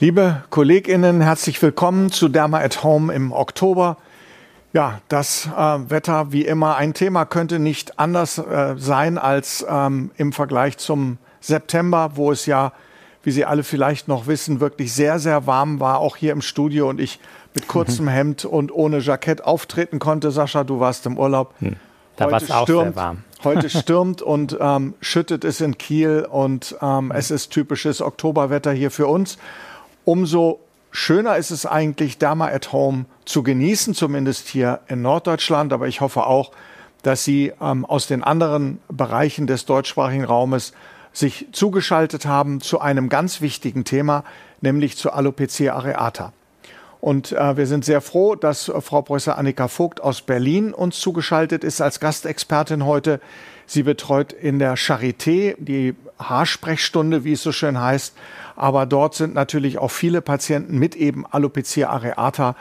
[0.00, 3.96] Liebe KollegInnen, herzlich willkommen zu Derma at Home im Oktober.
[4.72, 10.12] Ja, das äh, Wetter wie immer ein Thema könnte nicht anders äh, sein als ähm,
[10.16, 12.74] im Vergleich zum September, wo es ja,
[13.24, 16.88] wie Sie alle vielleicht noch wissen, wirklich sehr, sehr warm war, auch hier im Studio
[16.88, 17.18] und ich
[17.52, 18.10] mit kurzem mhm.
[18.10, 20.30] Hemd und ohne Jackett auftreten konnte.
[20.30, 21.54] Sascha, du warst im Urlaub.
[21.58, 21.74] Hm.
[22.14, 23.24] Da war es auch sehr warm.
[23.42, 28.92] Heute stürmt und ähm, schüttet es in Kiel und ähm, es ist typisches Oktoberwetter hier
[28.92, 29.38] für uns
[30.08, 35.70] umso schöner ist es eigentlich, Dama at Home zu genießen, zumindest hier in Norddeutschland.
[35.74, 36.50] Aber ich hoffe auch,
[37.02, 40.72] dass Sie ähm, aus den anderen Bereichen des deutschsprachigen Raumes
[41.12, 44.24] sich zugeschaltet haben zu einem ganz wichtigen Thema,
[44.62, 46.32] nämlich zur Alopecia areata.
[47.02, 51.00] Und äh, wir sind sehr froh, dass äh, Frau Professor Annika Vogt aus Berlin uns
[51.00, 53.20] zugeschaltet ist als Gastexpertin heute.
[53.68, 58.14] Sie betreut in der Charité die Haarsprechstunde, wie es so schön heißt.
[58.56, 62.56] Aber dort sind natürlich auch viele Patienten mit eben Alopecia areata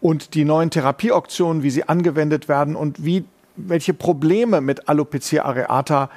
[0.00, 3.24] und die neuen Therapieoptionen, wie sie angewendet werden und wie,
[3.56, 6.08] welche Probleme mit Alopecia areata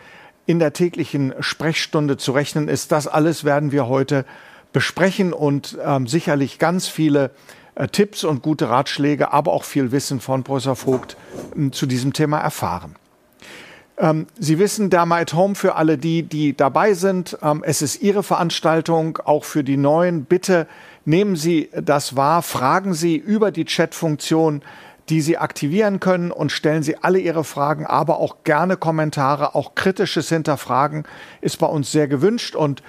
[0.45, 2.93] in der täglichen Sprechstunde zu rechnen ist.
[2.93, 4.23] Das alles werden wir heute
[4.71, 7.31] besprechen und ähm, sicherlich ganz viele
[7.75, 11.17] äh, Tipps und gute Ratschläge, aber auch viel Wissen von Professor Vogt
[11.57, 12.95] äh, zu diesem Thema erfahren.
[13.99, 17.37] Ähm, Sie wissen, Derma at Home für alle die, die dabei sind.
[17.43, 20.23] Ähm, es ist Ihre Veranstaltung, auch für die Neuen.
[20.23, 20.67] Bitte
[21.05, 24.61] nehmen Sie das wahr, fragen Sie über die Chat-Funktion,
[25.09, 29.75] die Sie aktivieren können und stellen Sie alle Ihre Fragen, aber auch gerne Kommentare, auch
[29.75, 31.03] kritisches Hinterfragen
[31.41, 32.83] ist bei uns sehr gewünscht und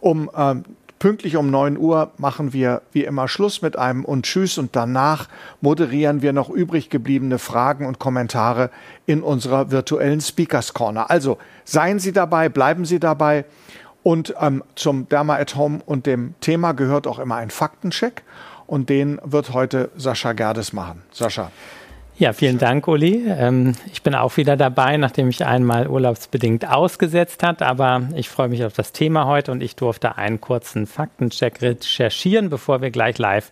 [0.00, 0.64] um ähm,
[1.06, 5.28] Pünktlich um 9 Uhr machen wir wie immer Schluss mit einem und Tschüss und danach
[5.60, 8.70] moderieren wir noch übrig gebliebene Fragen und Kommentare
[9.06, 11.08] in unserer virtuellen Speakers Corner.
[11.08, 13.44] Also seien Sie dabei, bleiben Sie dabei.
[14.02, 18.24] Und ähm, zum Derma at Home und dem Thema gehört auch immer ein Faktencheck.
[18.66, 21.04] Und den wird heute Sascha Gerdes machen.
[21.12, 21.52] Sascha.
[22.18, 23.26] Ja, vielen Dank, Uli.
[23.28, 28.48] Ähm, ich bin auch wieder dabei, nachdem ich einmal urlaubsbedingt ausgesetzt hat, aber ich freue
[28.48, 33.18] mich auf das Thema heute und ich durfte einen kurzen Faktencheck recherchieren, bevor wir gleich
[33.18, 33.50] live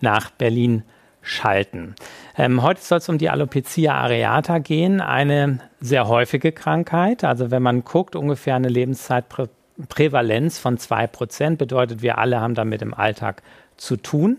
[0.00, 0.84] nach Berlin
[1.20, 1.96] schalten.
[2.38, 7.24] Ähm, heute soll es um die Alopecia areata gehen, eine sehr häufige Krankheit.
[7.24, 12.82] Also wenn man guckt, ungefähr eine Lebenszeitprävalenz von zwei Prozent bedeutet, wir alle haben damit
[12.82, 13.42] im Alltag
[13.76, 14.38] zu tun.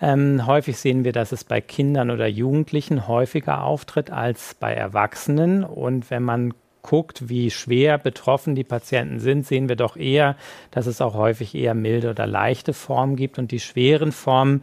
[0.00, 5.64] Ähm, häufig sehen wir, dass es bei Kindern oder Jugendlichen häufiger auftritt als bei Erwachsenen.
[5.64, 10.36] Und wenn man guckt, wie schwer betroffen die Patienten sind, sehen wir doch eher,
[10.70, 14.62] dass es auch häufig eher milde oder leichte Formen gibt und die schweren Formen,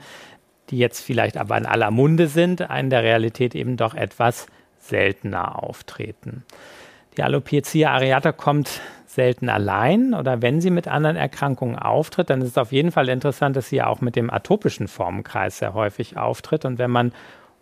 [0.69, 4.47] die jetzt vielleicht aber in aller Munde sind, in der Realität eben doch etwas
[4.79, 6.43] seltener auftreten.
[7.17, 8.81] Die Alopecia areata kommt
[9.15, 13.09] selten allein oder wenn sie mit anderen Erkrankungen auftritt, dann ist es auf jeden Fall
[13.09, 16.65] interessant, dass sie auch mit dem atopischen Formenkreis sehr häufig auftritt.
[16.65, 17.13] Und wenn man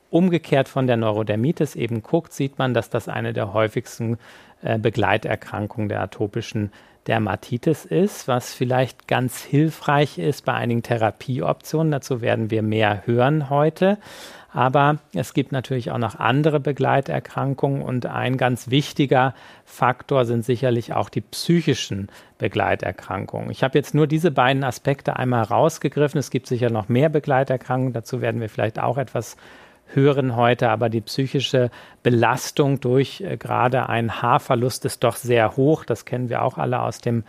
[0.10, 4.18] umgekehrt von der Neurodermitis eben guckt, sieht man, dass das eine der häufigsten
[4.62, 6.72] äh, Begleiterkrankungen der atopischen
[7.08, 11.92] Dermatitis ist, was vielleicht ganz hilfreich ist bei einigen Therapieoptionen.
[11.92, 13.98] Dazu werden wir mehr hören heute.
[14.54, 20.94] Aber es gibt natürlich auch noch andere Begleiterkrankungen und ein ganz wichtiger Faktor sind sicherlich
[20.94, 23.50] auch die psychischen Begleiterkrankungen.
[23.50, 26.20] Ich habe jetzt nur diese beiden Aspekte einmal rausgegriffen.
[26.20, 27.94] Es gibt sicher noch mehr Begleiterkrankungen.
[27.94, 29.38] Dazu werden wir vielleicht auch etwas
[29.94, 31.70] hören heute, aber die psychische
[32.04, 35.86] Belastung durch äh, gerade einen Haarverlust ist doch sehr hoch.
[35.86, 37.24] Das kennen wir auch alle aus dem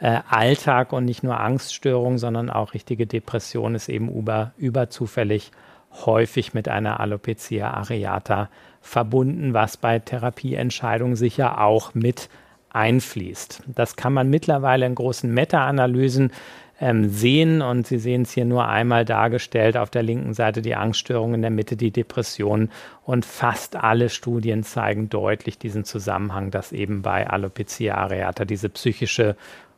[0.00, 5.50] äh, Alltag und nicht nur Angststörungen, sondern auch richtige Depression ist eben über, überzufällig
[5.92, 8.50] häufig mit einer Alopecia areata
[8.80, 12.28] verbunden, was bei Therapieentscheidungen sicher auch mit
[12.70, 13.62] einfließt.
[13.66, 16.32] Das kann man mittlerweile in großen Meta-Analysen
[16.80, 19.76] ähm, sehen und Sie sehen es hier nur einmal dargestellt.
[19.76, 22.70] Auf der linken Seite die Angststörung, in der Mitte die Depression
[23.04, 29.36] und fast alle Studien zeigen deutlich diesen Zusammenhang, dass eben bei Alopecia areata diese psychische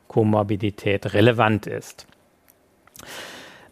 [0.09, 2.07] Komorbidität relevant ist.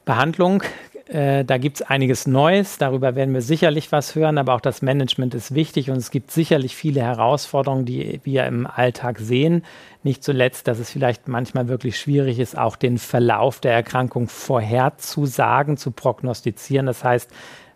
[0.05, 0.63] Behandlung
[1.09, 4.83] äh, da gibt es einiges Neues, darüber werden wir sicherlich was hören, aber auch das
[4.83, 9.65] Management ist wichtig und es gibt sicherlich viele Herausforderungen, die wir im Alltag sehen.
[10.03, 15.79] Nicht zuletzt, dass es vielleicht manchmal wirklich schwierig ist, auch den Verlauf der Erkrankung vorherzusagen,
[15.79, 16.85] zu prognostizieren.
[16.85, 17.31] Das heißt,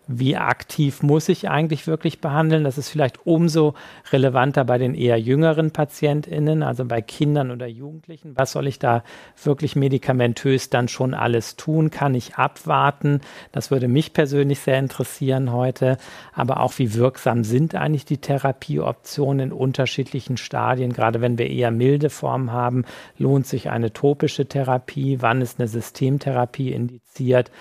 [0.07, 2.65] wie aktiv muss ich eigentlich wirklich behandeln.
[2.65, 3.73] Das ist vielleicht umso
[4.11, 8.33] relevanter bei den eher jüngeren PatientInnen, also bei Kindern oder Jugendlichen.
[8.35, 9.03] Was soll ich da
[9.41, 11.89] wirklich medikamentös dann schon alles tun?
[11.89, 13.21] Kann ich abwarten?
[13.53, 15.97] Das würde mich persönlich sehr interessieren heute.
[16.33, 20.91] Aber auch wie wirksam sind eigentlich die Therapieoptionen in unterschiedlichen Stadien?
[20.91, 22.83] Gerade wenn wir eher milde Formen haben,
[23.17, 25.21] lohnt sich eine topische Therapie?
[25.21, 27.51] Wann ist eine Systemtherapie indiziert?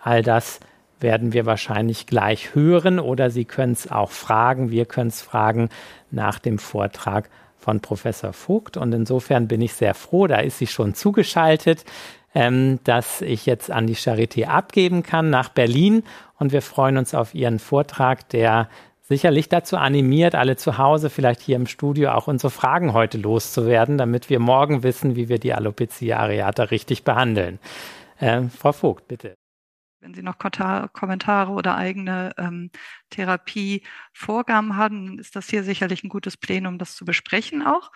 [0.00, 0.60] All das
[1.00, 4.70] werden wir wahrscheinlich gleich hören oder Sie können es auch fragen.
[4.70, 5.68] Wir können es fragen
[6.10, 8.76] nach dem Vortrag von Professor Vogt.
[8.76, 11.84] Und insofern bin ich sehr froh, da ist sie schon zugeschaltet,
[12.34, 16.02] ähm, dass ich jetzt an die Charité abgeben kann nach Berlin.
[16.38, 18.68] Und wir freuen uns auf Ihren Vortrag, der
[19.02, 23.98] sicherlich dazu animiert, alle zu Hause, vielleicht hier im Studio auch unsere Fragen heute loszuwerden,
[23.98, 27.58] damit wir morgen wissen, wie wir die Alopecia areata richtig behandeln.
[28.18, 29.37] Äh, Frau Vogt, bitte.
[30.00, 32.70] Wenn Sie noch Kommentare oder eigene ähm,
[33.10, 37.90] Therapievorgaben haben, ist das hier sicherlich ein gutes Plenum, das zu besprechen auch.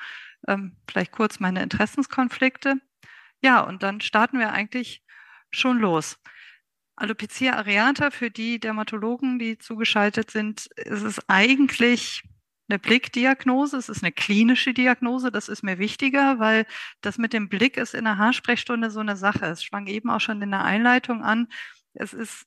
[0.48, 2.76] Ähm, vielleicht kurz meine Interessenskonflikte.
[3.40, 5.04] Ja, und dann starten wir eigentlich
[5.50, 6.18] schon los.
[6.96, 12.22] Alopecia areata, für die Dermatologen, die zugeschaltet sind, ist es eigentlich
[12.68, 16.66] eine Blickdiagnose, es ist eine klinische Diagnose, das ist mir wichtiger, weil
[17.00, 19.46] das mit dem Blick ist in der Haarsprechstunde so eine Sache.
[19.46, 21.48] Es schwang eben auch schon in der Einleitung an.
[21.94, 22.46] Es ist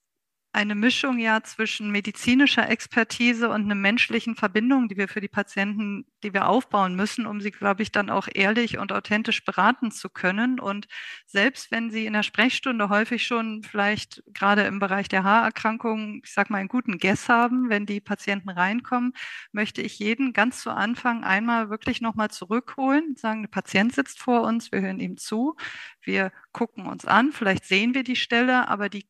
[0.56, 6.06] eine Mischung ja zwischen medizinischer Expertise und einer menschlichen Verbindung, die wir für die Patienten,
[6.24, 10.09] die wir aufbauen müssen, um sie, glaube ich, dann auch ehrlich und authentisch beraten zu
[10.09, 10.62] können.
[10.62, 10.88] Und
[11.25, 16.31] selbst wenn sie in der Sprechstunde häufig schon vielleicht gerade im Bereich der Haarerkrankungen, ich
[16.31, 19.12] sage mal, einen guten Guess haben, wenn die Patienten reinkommen,
[19.51, 24.44] möchte ich jeden ganz zu Anfang einmal wirklich nochmal zurückholen, sagen, der Patient sitzt vor
[24.44, 25.57] uns, wir hören ihm zu,
[26.01, 29.06] wir gucken uns an, vielleicht sehen wir die Stelle, aber die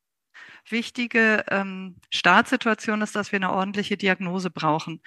[0.72, 5.02] wichtige ähm, Startsituation ist, dass wir eine ordentliche Diagnose brauchen.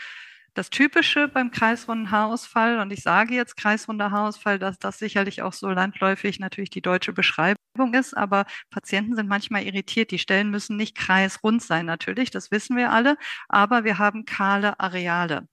[0.54, 5.52] Das Typische beim kreisrunden Haarausfall, und ich sage jetzt kreisrunder Haarausfall, dass das sicherlich auch
[5.52, 10.10] so landläufig natürlich die deutsche Beschreibung ist, aber Patienten sind manchmal irritiert.
[10.10, 13.16] Die Stellen müssen nicht kreisrund sein, natürlich, das wissen wir alle,
[13.48, 15.46] aber wir haben kahle Areale.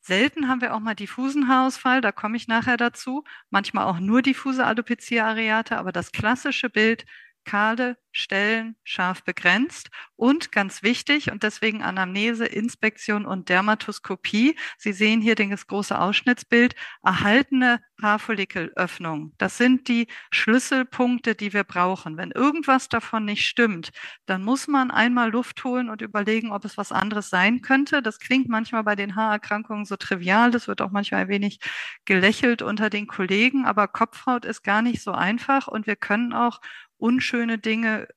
[0.00, 3.24] Selten haben wir auch mal diffusen Haarausfall, da komme ich nachher dazu.
[3.50, 7.04] Manchmal auch nur diffuse Alopecia areata, aber das klassische Bild
[7.46, 14.56] kahle Stellen scharf begrenzt und ganz wichtig und deswegen Anamnese, Inspektion und Dermatoskopie.
[14.78, 19.32] Sie sehen hier das große Ausschnittsbild, erhaltene Haarfollikelöffnung.
[19.38, 22.16] Das sind die Schlüsselpunkte, die wir brauchen.
[22.16, 23.90] Wenn irgendwas davon nicht stimmt,
[24.24, 28.02] dann muss man einmal Luft holen und überlegen, ob es was anderes sein könnte.
[28.02, 30.50] Das klingt manchmal bei den Haarerkrankungen so trivial.
[30.50, 31.60] Das wird auch manchmal ein wenig
[32.06, 36.60] gelächelt unter den Kollegen, aber Kopfhaut ist gar nicht so einfach und wir können auch
[36.98, 38.08] unschöne Dinge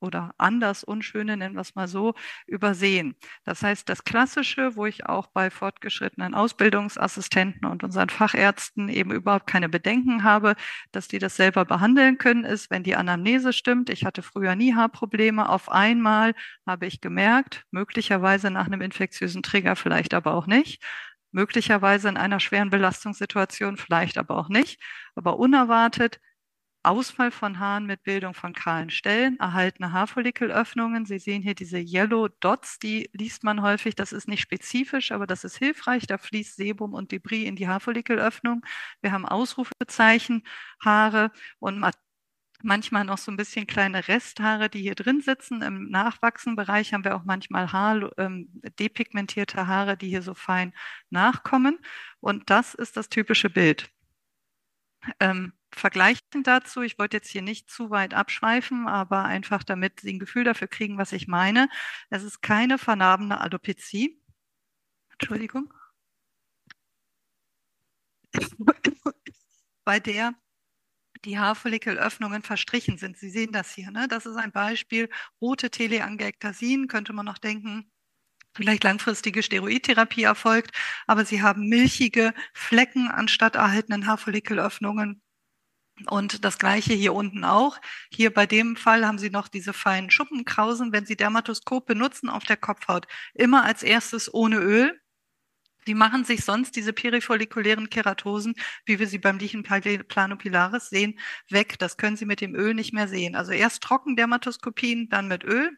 [0.00, 2.14] oder anders unschöne, nennen wir es mal so,
[2.46, 3.16] übersehen.
[3.44, 9.46] Das heißt, das Klassische, wo ich auch bei fortgeschrittenen Ausbildungsassistenten und unseren Fachärzten eben überhaupt
[9.46, 10.56] keine Bedenken habe,
[10.92, 13.90] dass die das selber behandeln können, ist, wenn die Anamnese stimmt.
[13.90, 15.48] Ich hatte früher nie Haarprobleme.
[15.48, 16.34] Auf einmal
[16.66, 20.82] habe ich gemerkt, möglicherweise nach einem infektiösen Trigger, vielleicht aber auch nicht.
[21.32, 24.82] Möglicherweise in einer schweren Belastungssituation, vielleicht aber auch nicht.
[25.14, 26.20] Aber unerwartet
[26.82, 31.04] Ausfall von Haaren mit Bildung von kahlen Stellen, erhaltene Haarfollikelöffnungen.
[31.04, 33.94] Sie sehen hier diese Yellow Dots, die liest man häufig.
[33.94, 36.06] Das ist nicht spezifisch, aber das ist hilfreich.
[36.06, 38.64] Da fließt Sebum und Debris in die Haarfollikelöffnung.
[39.02, 40.42] Wir haben Ausrufezeichen,
[40.82, 41.78] Haare und
[42.62, 45.62] manchmal noch so ein bisschen kleine Resthaare, die hier drin sitzen.
[45.62, 48.48] Im Nachwachsenbereich haben wir auch manchmal Haar, ähm,
[48.78, 50.72] depigmentierte Haare, die hier so fein
[51.10, 51.78] nachkommen.
[52.20, 53.90] Und das ist das typische Bild.
[55.20, 60.12] Ähm, vergleichend dazu, ich wollte jetzt hier nicht zu weit abschweifen, aber einfach damit Sie
[60.12, 61.68] ein Gefühl dafür kriegen, was ich meine.
[62.10, 64.20] Es ist keine vernarbene Alopezie.
[65.12, 65.72] Entschuldigung.
[69.84, 70.34] Bei der
[71.24, 73.18] die Haarfollikelöffnungen verstrichen sind.
[73.18, 73.90] Sie sehen das hier.
[73.90, 74.08] Ne?
[74.08, 75.10] Das ist ein Beispiel.
[75.40, 77.90] Rote Teleangiektasien könnte man noch denken,
[78.54, 85.22] vielleicht langfristige Steroidtherapie erfolgt, aber sie haben milchige Flecken anstatt erhaltenen Haarfollikelöffnungen.
[86.08, 87.78] Und das gleiche hier unten auch.
[88.10, 90.92] Hier bei dem Fall haben Sie noch diese feinen Schuppenkrausen.
[90.92, 95.00] Wenn Sie Dermatoskop benutzen auf der Kopfhaut, immer als erstes ohne Öl.
[95.86, 98.54] Sie machen sich sonst diese perifollikulären Keratosen,
[98.84, 101.78] wie wir sie beim Lichen planopilaris sehen, weg.
[101.78, 103.34] Das können Sie mit dem Öl nicht mehr sehen.
[103.34, 105.70] Also erst Trockendermatoskopien, dann mit Öl.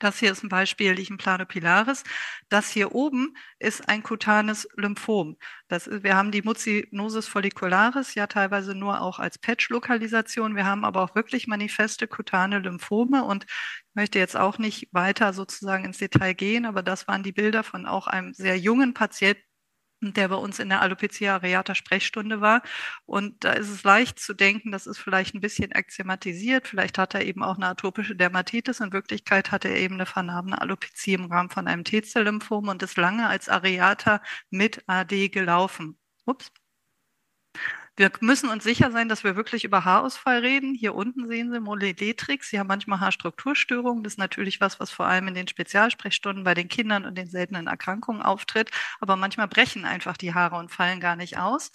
[0.00, 2.04] Das hier ist ein Beispiel Lichen planopilaris.
[2.48, 5.36] Das hier oben ist ein kutanes Lymphom.
[5.68, 10.56] Das wir haben die Mucinosis follicularis ja teilweise nur auch als Patch-Lokalisation.
[10.56, 15.32] Wir haben aber auch wirklich manifeste kutane Lymphome und ich möchte jetzt auch nicht weiter
[15.32, 19.42] sozusagen ins Detail gehen, aber das waren die Bilder von auch einem sehr jungen Patienten,
[20.12, 22.62] der bei uns in der Alopecia areata Sprechstunde war.
[23.06, 26.68] Und da ist es leicht zu denken, das ist vielleicht ein bisschen ekzematisiert.
[26.68, 28.80] Vielleicht hat er eben auch eine atopische Dermatitis.
[28.80, 32.98] In Wirklichkeit hatte er eben eine vernarbene Alopezie im Rahmen von einem T-Zell-Lymphom und ist
[32.98, 34.20] lange als Areata
[34.50, 35.98] mit AD gelaufen.
[36.26, 36.52] Ups.
[37.96, 40.74] Wir müssen uns sicher sein, dass wir wirklich über Haarausfall reden.
[40.74, 42.50] Hier unten sehen Sie Moledetrix.
[42.50, 44.02] Sie haben manchmal Haarstrukturstörungen.
[44.02, 47.28] Das ist natürlich was, was vor allem in den Spezialsprechstunden bei den Kindern und den
[47.28, 48.70] seltenen Erkrankungen auftritt.
[49.00, 51.70] Aber manchmal brechen einfach die Haare und fallen gar nicht aus.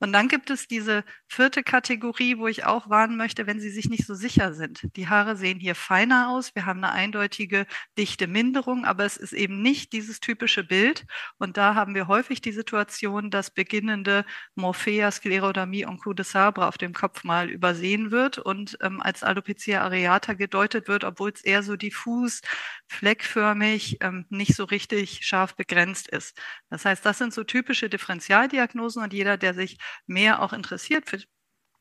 [0.00, 3.90] Und dann gibt es diese vierte Kategorie, wo ich auch warnen möchte, wenn Sie sich
[3.90, 4.88] nicht so sicher sind.
[4.96, 6.54] Die Haare sehen hier feiner aus.
[6.54, 7.66] Wir haben eine eindeutige
[7.98, 11.04] dichte Minderung, aber es ist eben nicht dieses typische Bild.
[11.38, 16.66] Und da haben wir häufig die Situation, dass beginnende Morphea, Sklerodermie und Coup de Sabre
[16.66, 21.42] auf dem Kopf mal übersehen wird und ähm, als Alopecia areata gedeutet wird, obwohl es
[21.44, 22.40] eher so diffus,
[22.88, 26.38] fleckförmig, ähm, nicht so richtig scharf begrenzt ist.
[26.70, 31.18] Das heißt, das sind so typische Differentialdiagnosen und jeder, der sich mehr auch interessiert für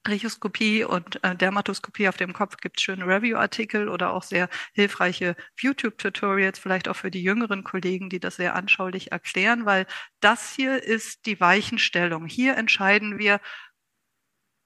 [0.03, 5.35] Trichoskopie und äh, Dermatoskopie auf dem Kopf gibt es schöne Review-Artikel oder auch sehr hilfreiche
[5.59, 9.85] YouTube-Tutorials, vielleicht auch für die jüngeren Kollegen, die das sehr anschaulich erklären, weil
[10.21, 12.25] das hier ist die Weichenstellung.
[12.25, 13.41] Hier entscheiden wir,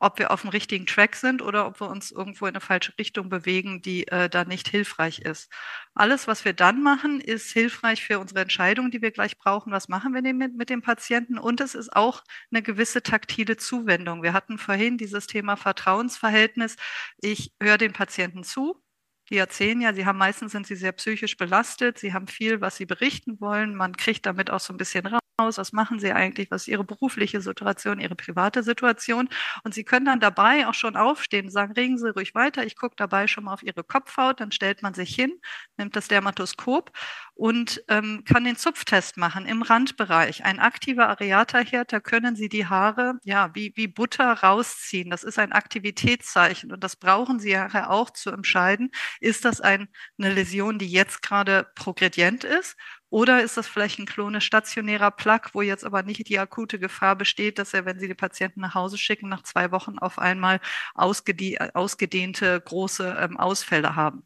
[0.03, 2.93] ob wir auf dem richtigen Track sind oder ob wir uns irgendwo in eine falsche
[2.99, 5.49] Richtung bewegen, die äh, da nicht hilfreich ist.
[5.95, 9.71] Alles, was wir dann machen, ist hilfreich für unsere Entscheidung, die wir gleich brauchen.
[9.71, 11.37] Was machen wir denn mit, mit dem Patienten?
[11.37, 14.23] Und es ist auch eine gewisse taktile Zuwendung.
[14.23, 16.75] Wir hatten vorhin dieses Thema Vertrauensverhältnis.
[17.21, 18.83] Ich höre den Patienten zu,
[19.29, 22.75] die erzählen ja, sie haben meistens sind sie sehr psychisch belastet, sie haben viel, was
[22.75, 23.73] sie berichten wollen.
[23.75, 25.57] Man kriegt damit auch so ein bisschen raus aus?
[25.57, 26.51] Was machen Sie eigentlich?
[26.51, 29.29] Was ist Ihre berufliche Situation, Ihre private Situation?
[29.63, 32.65] Und Sie können dann dabei auch schon aufstehen und sagen, regen Sie ruhig weiter.
[32.65, 34.39] Ich gucke dabei schon mal auf Ihre Kopfhaut.
[34.39, 35.31] Dann stellt man sich hin,
[35.77, 36.91] nimmt das Dermatoskop
[37.35, 40.45] und ähm, kann den Zupftest machen im Randbereich.
[40.45, 45.09] Ein aktiver Areata-Herd, da können Sie die Haare ja wie, wie Butter rausziehen.
[45.09, 48.91] Das ist ein Aktivitätszeichen und das brauchen Sie ja auch zu entscheiden.
[49.19, 49.87] Ist das ein,
[50.19, 52.75] eine Läsion, die jetzt gerade progredient ist
[53.13, 57.15] oder ist das vielleicht ein klonisch stationärer Plug, wo jetzt aber nicht die akute Gefahr
[57.15, 60.59] besteht, dass er, wenn Sie die Patienten nach Hause schicken, nach zwei Wochen auf einmal
[60.95, 64.23] ausgedehnte große ähm, Ausfälle haben?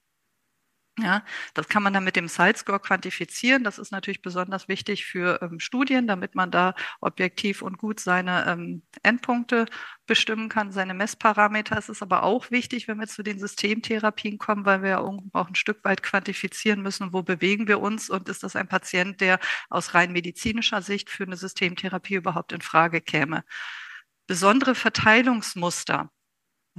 [1.00, 1.24] Ja,
[1.54, 3.64] das kann man dann mit dem Site-Score quantifizieren.
[3.64, 8.48] Das ist natürlich besonders wichtig für ähm, Studien, damit man da objektiv und gut seine
[8.48, 9.68] ähm, Endpunkte
[10.08, 11.78] bestimmen kann, seine Messparameter.
[11.78, 15.48] Es ist aber auch wichtig, wenn wir zu den Systemtherapien kommen, weil wir ja auch
[15.48, 19.40] ein Stück weit quantifizieren müssen, wo bewegen wir uns und ist das ein Patient, der
[19.70, 23.44] aus rein medizinischer Sicht für eine Systemtherapie überhaupt in Frage käme.
[24.26, 26.10] Besondere Verteilungsmuster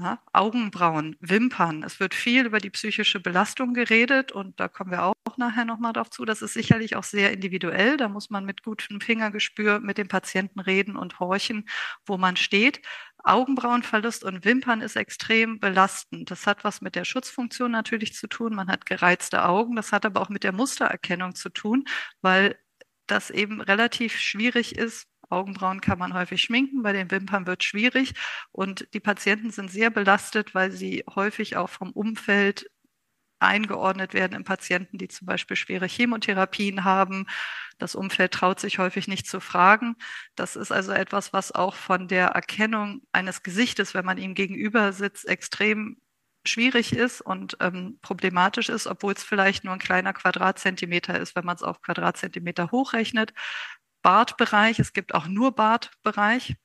[0.00, 1.83] ja, Augenbrauen, Wimpern.
[1.83, 5.93] Es wird viel über die psychische Belastung geredet und da kommen wir auch nachher nochmal
[5.93, 6.25] drauf zu.
[6.25, 7.97] Das ist sicherlich auch sehr individuell.
[7.97, 11.69] Da muss man mit gutem Fingergespür mit dem Patienten reden und horchen,
[12.07, 12.81] wo man steht.
[13.25, 16.31] Augenbrauenverlust und Wimpern ist extrem belastend.
[16.31, 18.55] Das hat was mit der Schutzfunktion natürlich zu tun.
[18.55, 19.75] Man hat gereizte Augen.
[19.75, 21.85] Das hat aber auch mit der Mustererkennung zu tun,
[22.23, 22.57] weil
[23.07, 28.14] das eben relativ schwierig ist, Augenbrauen kann man häufig schminken, bei den Wimpern wird schwierig
[28.52, 32.70] und die Patienten sind sehr belastet, weil sie häufig auch vom Umfeld
[33.40, 37.26] eingeordnet werden in Patienten, die zum Beispiel schwere Chemotherapien haben.
[37.78, 39.97] Das Umfeld traut sich häufig nicht zu fragen.
[40.35, 44.92] Das ist also etwas, was auch von der Erkennung eines Gesichtes, wenn man ihm gegenüber
[44.92, 45.99] sitzt, extrem
[46.44, 51.44] schwierig ist und ähm, problematisch ist, obwohl es vielleicht nur ein kleiner Quadratzentimeter ist, wenn
[51.44, 53.32] man es auf Quadratzentimeter hochrechnet.
[54.09, 56.57] Bartbereich, es gibt auch nur Bartbereich.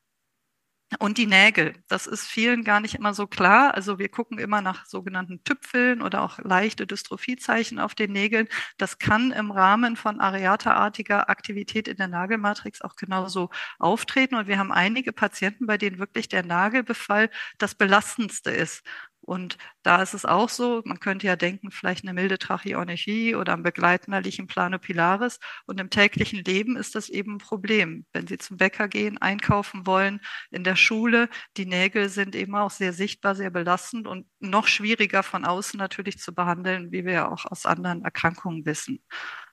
[0.98, 3.74] Und die Nägel, das ist vielen gar nicht immer so klar.
[3.74, 8.48] Also wir gucken immer nach sogenannten Tüpfeln oder auch leichte Dystrophiezeichen auf den Nägeln.
[8.78, 14.36] Das kann im Rahmen von areataartiger Aktivität in der Nagelmatrix auch genauso auftreten.
[14.36, 18.82] Und wir haben einige Patienten, bei denen wirklich der Nagelbefall das belastendste ist.
[19.24, 23.54] Und da ist es auch so, man könnte ja denken, vielleicht eine milde Tracheornechie oder
[23.54, 25.40] ein begleitender Lichen planopilaris.
[25.66, 28.06] Und im täglichen Leben ist das eben ein Problem.
[28.12, 32.70] Wenn Sie zum Bäcker gehen, einkaufen wollen, in der Schule, die Nägel sind eben auch
[32.70, 37.28] sehr sichtbar, sehr belastend und noch schwieriger von außen natürlich zu behandeln, wie wir ja
[37.30, 39.02] auch aus anderen Erkrankungen wissen.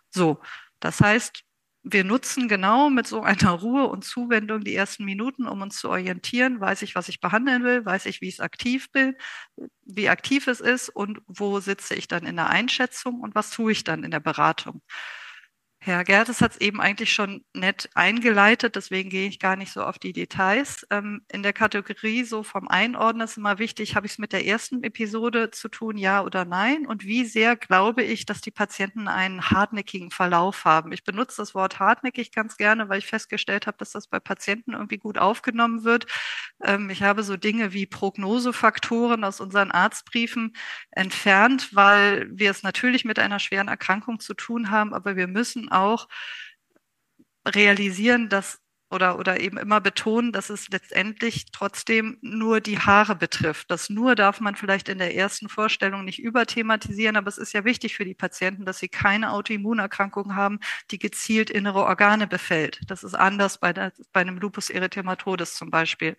[0.09, 0.41] So,
[0.79, 1.43] das heißt,
[1.83, 5.89] wir nutzen genau mit so einer Ruhe und Zuwendung die ersten Minuten, um uns zu
[5.89, 6.59] orientieren.
[6.59, 7.85] Weiß ich, was ich behandeln will?
[7.85, 9.15] Weiß ich, wie ich aktiv bin,
[9.85, 13.71] wie aktiv es ist und wo sitze ich dann in der Einschätzung und was tue
[13.71, 14.81] ich dann in der Beratung?
[15.83, 19.81] Herr Gertes hat es eben eigentlich schon nett eingeleitet, deswegen gehe ich gar nicht so
[19.83, 20.85] auf die Details.
[20.91, 24.45] Ähm, in der Kategorie so vom Einordnen ist immer wichtig, habe ich es mit der
[24.45, 26.85] ersten Episode zu tun, ja oder nein?
[26.85, 30.91] Und wie sehr glaube ich, dass die Patienten einen hartnäckigen Verlauf haben?
[30.91, 34.73] Ich benutze das Wort hartnäckig ganz gerne, weil ich festgestellt habe, dass das bei Patienten
[34.73, 36.05] irgendwie gut aufgenommen wird.
[36.63, 40.55] Ähm, ich habe so Dinge wie Prognosefaktoren aus unseren Arztbriefen
[40.91, 45.70] entfernt, weil wir es natürlich mit einer schweren Erkrankung zu tun haben, aber wir müssen
[45.71, 46.07] auch
[47.47, 48.59] realisieren, dass
[48.91, 53.71] oder, oder eben immer betonen, dass es letztendlich trotzdem nur die Haare betrifft.
[53.71, 57.63] Das nur darf man vielleicht in der ersten Vorstellung nicht überthematisieren, aber es ist ja
[57.63, 60.59] wichtig für die Patienten, dass sie keine Autoimmunerkrankung haben,
[60.91, 62.81] die gezielt innere Organe befällt.
[62.87, 66.17] Das ist anders bei, der, bei einem Lupus erythematodes zum Beispiel.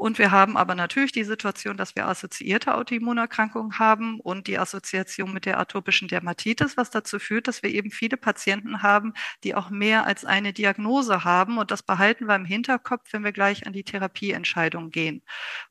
[0.00, 5.30] Und wir haben aber natürlich die Situation, dass wir assoziierte Autoimmunerkrankungen haben und die Assoziation
[5.30, 9.12] mit der atopischen Dermatitis, was dazu führt, dass wir eben viele Patienten haben,
[9.44, 11.58] die auch mehr als eine Diagnose haben.
[11.58, 15.22] Und das behalten wir im Hinterkopf, wenn wir gleich an die Therapieentscheidung gehen.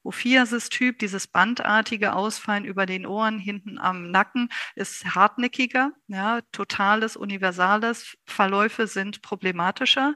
[0.03, 5.93] Ophiasis-Typ, dieses bandartige Ausfallen über den Ohren, hinten am Nacken, ist hartnäckiger.
[6.05, 10.13] Ja, totales, universales Verläufe sind problematischer.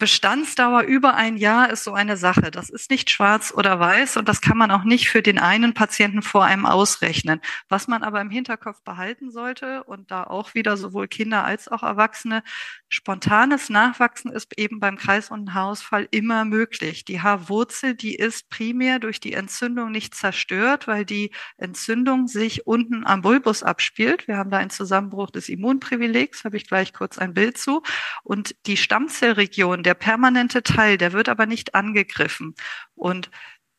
[0.00, 2.50] Bestandsdauer über ein Jahr ist so eine Sache.
[2.50, 5.74] Das ist nicht schwarz oder weiß und das kann man auch nicht für den einen
[5.74, 7.40] Patienten vor einem ausrechnen.
[7.68, 11.82] Was man aber im Hinterkopf behalten sollte und da auch wieder sowohl Kinder als auch
[11.82, 12.42] Erwachsene,
[12.88, 17.04] spontanes Nachwachsen ist eben beim kreisrunden Haarausfall immer möglich.
[17.04, 23.06] Die Haarwurzel, die ist primär durch die Entzündung nicht zerstört, weil die Entzündung sich unten
[23.06, 24.26] am Bulbus abspielt.
[24.28, 27.82] Wir haben da einen Zusammenbruch des Immunprivilegs, habe ich gleich kurz ein Bild zu.
[28.24, 32.54] Und die Stammzellregion, der permanente Teil, der wird aber nicht angegriffen.
[32.94, 33.30] Und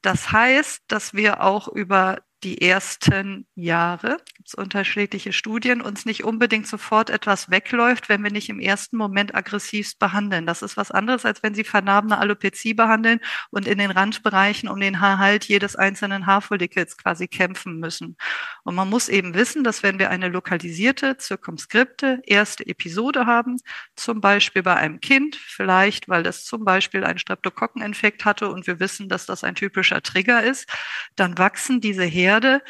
[0.02, 6.24] das heißt, dass wir auch über die ersten Jahre, gibt es unterschiedliche Studien, uns nicht
[6.24, 10.48] unbedingt sofort etwas wegläuft, wenn wir nicht im ersten Moment aggressivst behandeln.
[10.48, 13.20] Das ist was anderes, als wenn Sie vernarbene Alopezie behandeln
[13.52, 18.18] und in den Randbereichen um den Haarhalt jedes einzelnen Haarfollikels quasi kämpfen müssen.
[18.64, 23.58] Und man muss eben wissen, dass wenn wir eine lokalisierte, zirkumskripte erste Episode haben,
[23.96, 28.80] zum Beispiel bei einem Kind, vielleicht weil das zum Beispiel einen Streptokokkeninfekt hatte und wir
[28.80, 30.68] wissen, dass das ein typischer Trigger ist,
[31.16, 32.62] dann wachsen diese Herde Erde.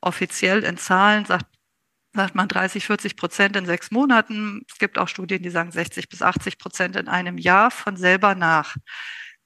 [0.00, 1.46] Offiziell in Zahlen sagt,
[2.14, 4.62] sagt man 30, 40 Prozent in sechs Monaten.
[4.70, 8.34] Es gibt auch Studien, die sagen 60 bis 80 Prozent in einem Jahr von selber
[8.34, 8.76] nach.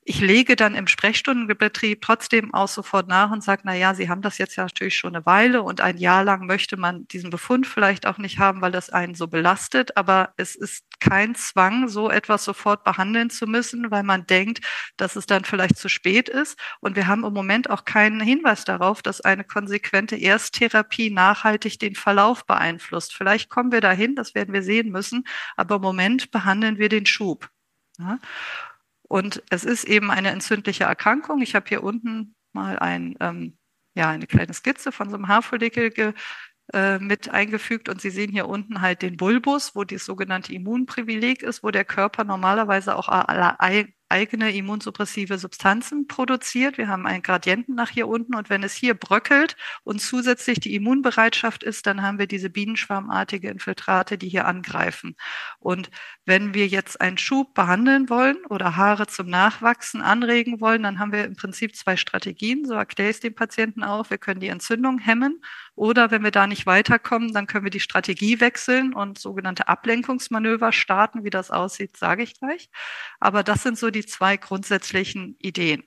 [0.06, 4.20] Ich lege dann im Sprechstundenbetrieb trotzdem auch sofort nach und sage, na ja, Sie haben
[4.20, 7.66] das jetzt ja natürlich schon eine Weile und ein Jahr lang möchte man diesen Befund
[7.66, 9.96] vielleicht auch nicht haben, weil das einen so belastet.
[9.96, 14.60] Aber es ist kein Zwang, so etwas sofort behandeln zu müssen, weil man denkt,
[14.98, 16.58] dass es dann vielleicht zu spät ist.
[16.80, 21.94] Und wir haben im Moment auch keinen Hinweis darauf, dass eine konsequente Ersttherapie nachhaltig den
[21.94, 23.14] Verlauf beeinflusst.
[23.14, 25.24] Vielleicht kommen wir dahin, das werden wir sehen müssen.
[25.56, 27.48] Aber im Moment behandeln wir den Schub.
[27.98, 28.18] Ja?
[29.08, 31.40] Und es ist eben eine entzündliche Erkrankung.
[31.42, 33.58] Ich habe hier unten mal ein, ähm,
[33.94, 36.14] ja, eine kleine Skizze von so einem Haarfollikel ge,
[36.72, 41.42] äh, mit eingefügt und Sie sehen hier unten halt den Bulbus, wo das sogenannte Immunprivileg
[41.42, 43.08] ist, wo der Körper normalerweise auch
[44.08, 46.78] eigene immunsuppressive Substanzen produziert.
[46.78, 50.74] Wir haben einen Gradienten nach hier unten und wenn es hier bröckelt und zusätzlich die
[50.74, 55.16] Immunbereitschaft ist, dann haben wir diese bienenschwarmartige Infiltrate, die hier angreifen.
[55.58, 55.90] Und
[56.24, 61.12] wenn wir jetzt einen Schub behandeln wollen oder Haare zum Nachwachsen anregen wollen, dann haben
[61.12, 62.64] wir im Prinzip zwei Strategien.
[62.64, 64.10] So erkläre ich es dem Patienten auch.
[64.10, 65.40] Wir können die Entzündung hemmen
[65.74, 70.72] oder wenn wir da nicht weiterkommen, dann können wir die Strategie wechseln und sogenannte Ablenkungsmanöver
[70.72, 71.24] starten.
[71.24, 72.68] Wie das aussieht, sage ich gleich.
[73.18, 75.84] Aber das sind so die zwei grundsätzlichen Ideen.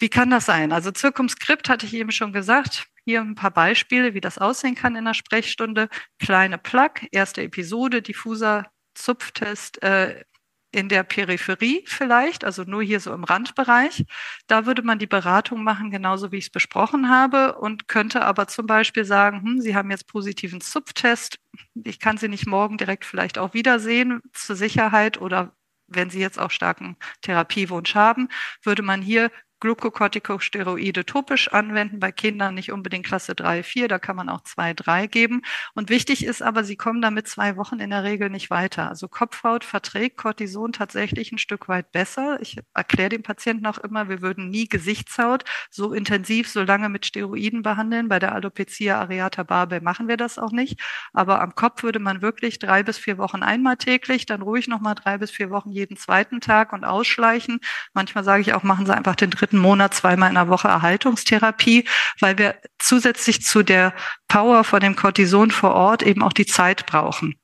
[0.00, 0.72] Wie kann das sein?
[0.72, 2.86] Also Zirkumskript hatte ich eben schon gesagt.
[3.04, 5.88] Hier ein paar Beispiele, wie das aussehen kann in der Sprechstunde.
[6.18, 10.24] Kleine Plug, erste Episode, diffuser Zupftest äh,
[10.70, 14.04] in der Peripherie vielleicht, also nur hier so im Randbereich.
[14.46, 18.48] Da würde man die Beratung machen, genauso wie ich es besprochen habe und könnte aber
[18.48, 21.38] zum Beispiel sagen, hm, Sie haben jetzt positiven Zupftest.
[21.84, 25.56] Ich kann Sie nicht morgen direkt vielleicht auch wiedersehen zur Sicherheit oder
[25.88, 28.28] wenn Sie jetzt auch starken Therapiewunsch haben,
[28.62, 34.16] würde man hier Glukokortikosteroide topisch anwenden, bei Kindern nicht unbedingt Klasse 3, 4, da kann
[34.16, 35.42] man auch 2, 3 geben.
[35.74, 38.88] Und wichtig ist aber, sie kommen damit zwei Wochen in der Regel nicht weiter.
[38.88, 42.38] Also Kopfhaut verträgt Cortison tatsächlich ein Stück weit besser.
[42.40, 47.06] Ich erkläre dem Patienten auch immer, wir würden nie Gesichtshaut so intensiv so lange mit
[47.06, 48.08] Steroiden behandeln.
[48.08, 50.80] Bei der Alopecia areata barbe machen wir das auch nicht.
[51.12, 54.94] Aber am Kopf würde man wirklich drei bis vier Wochen einmal täglich, dann ruhig nochmal
[54.94, 57.60] drei bis vier Wochen jeden zweiten Tag und ausschleichen.
[57.94, 60.68] Manchmal sage ich auch, machen Sie einfach den dritten dritten Monat zweimal in der Woche
[60.68, 61.84] Erhaltungstherapie,
[62.20, 63.94] weil wir zusätzlich zu der
[64.28, 67.34] Power von dem Cortison vor Ort eben auch die Zeit brauchen.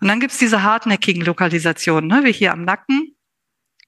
[0.00, 3.14] Und dann gibt's diese hartnäckigen Lokalisationen, ne, wie hier am Nacken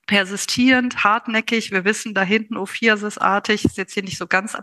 [0.07, 1.71] persistierend, hartnäckig.
[1.73, 4.55] Wir wissen da hinten Ophiasis-artig, ist jetzt hier nicht so ganz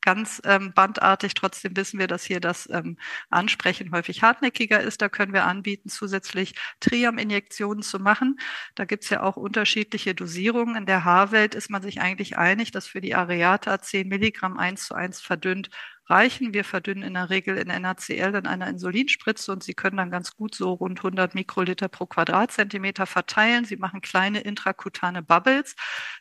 [0.00, 1.34] ganz ähm, bandartig.
[1.34, 2.96] Trotzdem wissen wir, dass hier das ähm,
[3.30, 5.02] Ansprechen häufig hartnäckiger ist.
[5.02, 8.38] Da können wir anbieten, zusätzlich Triam-Injektionen zu machen.
[8.74, 10.76] Da gibt es ja auch unterschiedliche Dosierungen.
[10.76, 14.86] In der Haarwelt ist man sich eigentlich einig, dass für die Areata 10 Milligramm eins
[14.86, 15.70] zu eins verdünnt
[16.10, 16.52] reichen.
[16.52, 20.36] Wir verdünnen in der Regel in NaCl in einer Insulinspritze und Sie können dann ganz
[20.36, 23.64] gut so rund 100 Mikroliter pro Quadratzentimeter verteilen.
[23.64, 25.76] Sie machen kleine intrakutane Bubbles.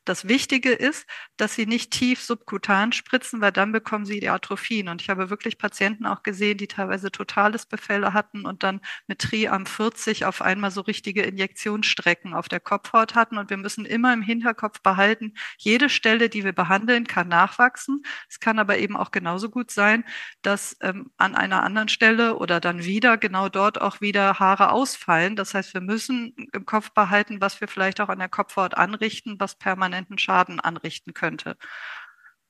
[0.05, 4.87] Das Wichtige ist, dass Sie nicht tief subkutan spritzen, weil dann bekommen Sie die Atrophien.
[4.89, 9.19] Und ich habe wirklich Patienten auch gesehen, die teilweise totales Befälle hatten und dann mit
[9.19, 13.37] Triam 40 auf einmal so richtige Injektionsstrecken auf der Kopfhaut hatten.
[13.37, 18.03] Und wir müssen immer im Hinterkopf behalten, jede Stelle, die wir behandeln, kann nachwachsen.
[18.29, 20.03] Es kann aber eben auch genauso gut sein, sein,
[20.41, 25.37] dass ähm, an einer anderen Stelle oder dann wieder genau dort auch wieder Haare ausfallen.
[25.37, 29.39] Das heißt, wir müssen im Kopf behalten, was wir vielleicht auch an der Kopfhaut anrichten,
[29.39, 31.55] was permanenten Schaden anrichten könnte.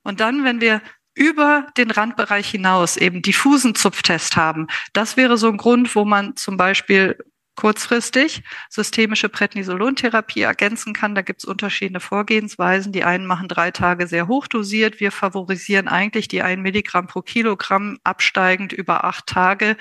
[0.01, 0.81] Und dann, wenn wir
[1.13, 4.67] über den Randbereich hinaus eben diffusen Zupftest haben.
[4.93, 7.17] Das wäre so ein Grund, wo man zum Beispiel
[7.59, 11.13] kurzfristig systemische Prednisolontherapie ergänzen kann.
[11.13, 12.93] Da gibt es unterschiedliche Vorgehensweisen.
[12.93, 15.01] Die einen machen drei Tage sehr hochdosiert.
[15.01, 19.75] Wir favorisieren eigentlich die ein Milligramm pro Kilogramm absteigend über acht Tage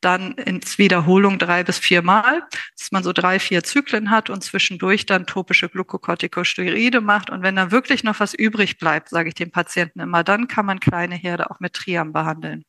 [0.00, 2.44] dann ins Wiederholung drei bis viermal,
[2.78, 7.28] dass man so drei, vier Zyklen hat und zwischendurch dann topische Glukokortikosteroide macht.
[7.28, 10.64] Und wenn da wirklich noch was übrig bleibt, sage ich dem Patienten immer, dann kann
[10.64, 12.64] man kleine Herde auch mit Triam behandeln.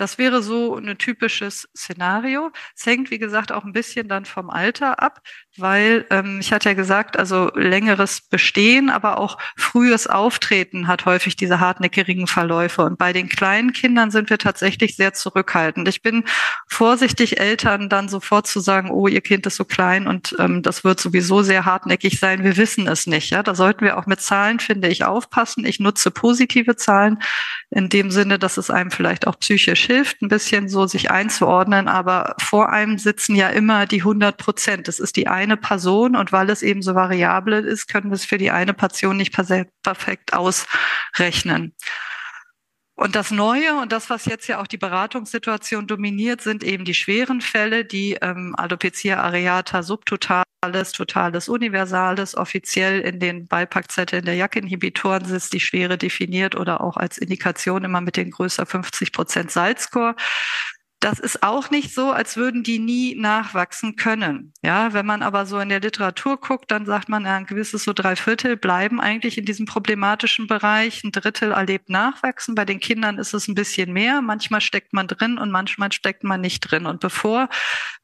[0.00, 2.50] Das wäre so ein typisches Szenario.
[2.74, 5.20] Es hängt, wie gesagt, auch ein bisschen dann vom Alter ab,
[5.58, 11.36] weil ähm, ich hatte ja gesagt, also längeres Bestehen, aber auch frühes Auftreten hat häufig
[11.36, 12.82] diese hartnäckigen Verläufe.
[12.82, 15.86] Und bei den kleinen Kindern sind wir tatsächlich sehr zurückhaltend.
[15.86, 16.24] Ich bin
[16.66, 20.82] vorsichtig, Eltern dann sofort zu sagen, oh, ihr Kind ist so klein und ähm, das
[20.82, 22.42] wird sowieso sehr hartnäckig sein.
[22.42, 23.28] Wir wissen es nicht.
[23.28, 25.66] Ja, da sollten wir auch mit Zahlen, finde ich, aufpassen.
[25.66, 27.18] Ich nutze positive Zahlen
[27.68, 31.88] in dem Sinne, dass es einem vielleicht auch psychisch hilft, ein bisschen so sich einzuordnen.
[31.88, 34.88] Aber vor einem sitzen ja immer die 100 Prozent.
[34.88, 38.24] Das ist die eine Person und weil es eben so variabel ist, können wir es
[38.24, 41.74] für die eine Person nicht perfekt ausrechnen.
[43.00, 46.92] Und das Neue und das, was jetzt ja auch die Beratungssituation dominiert, sind eben die
[46.92, 55.24] schweren Fälle, die ähm, Alopecia areata subtotales, totales, universales, offiziell in den Beipackzetteln der JAK-Inhibitoren
[55.24, 60.14] sitzt die Schwere definiert oder auch als Indikation immer mit den größer 50 Prozent Salzscore.
[61.00, 64.52] Das ist auch nicht so, als würden die nie nachwachsen können.
[64.62, 67.94] Ja, wenn man aber so in der Literatur guckt, dann sagt man, ein gewisses so
[67.94, 71.02] drei Viertel bleiben eigentlich in diesem problematischen Bereich.
[71.02, 72.54] Ein Drittel erlebt Nachwachsen.
[72.54, 74.20] Bei den Kindern ist es ein bisschen mehr.
[74.20, 76.84] Manchmal steckt man drin und manchmal steckt man nicht drin.
[76.84, 77.48] Und bevor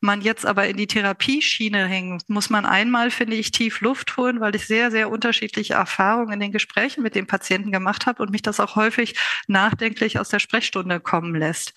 [0.00, 4.40] man jetzt aber in die Therapieschiene hängt, muss man einmal, finde ich, tief Luft holen,
[4.40, 8.30] weil ich sehr, sehr unterschiedliche Erfahrungen in den Gesprächen mit den Patienten gemacht habe und
[8.30, 11.74] mich das auch häufig nachdenklich aus der Sprechstunde kommen lässt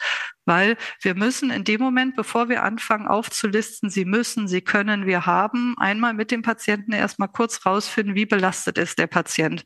[0.50, 5.26] weil wir müssen in dem Moment, bevor wir anfangen aufzulisten, Sie müssen, Sie können, wir
[5.28, 9.64] haben, einmal mit dem Patienten erstmal kurz rausfinden, wie belastet ist der Patient.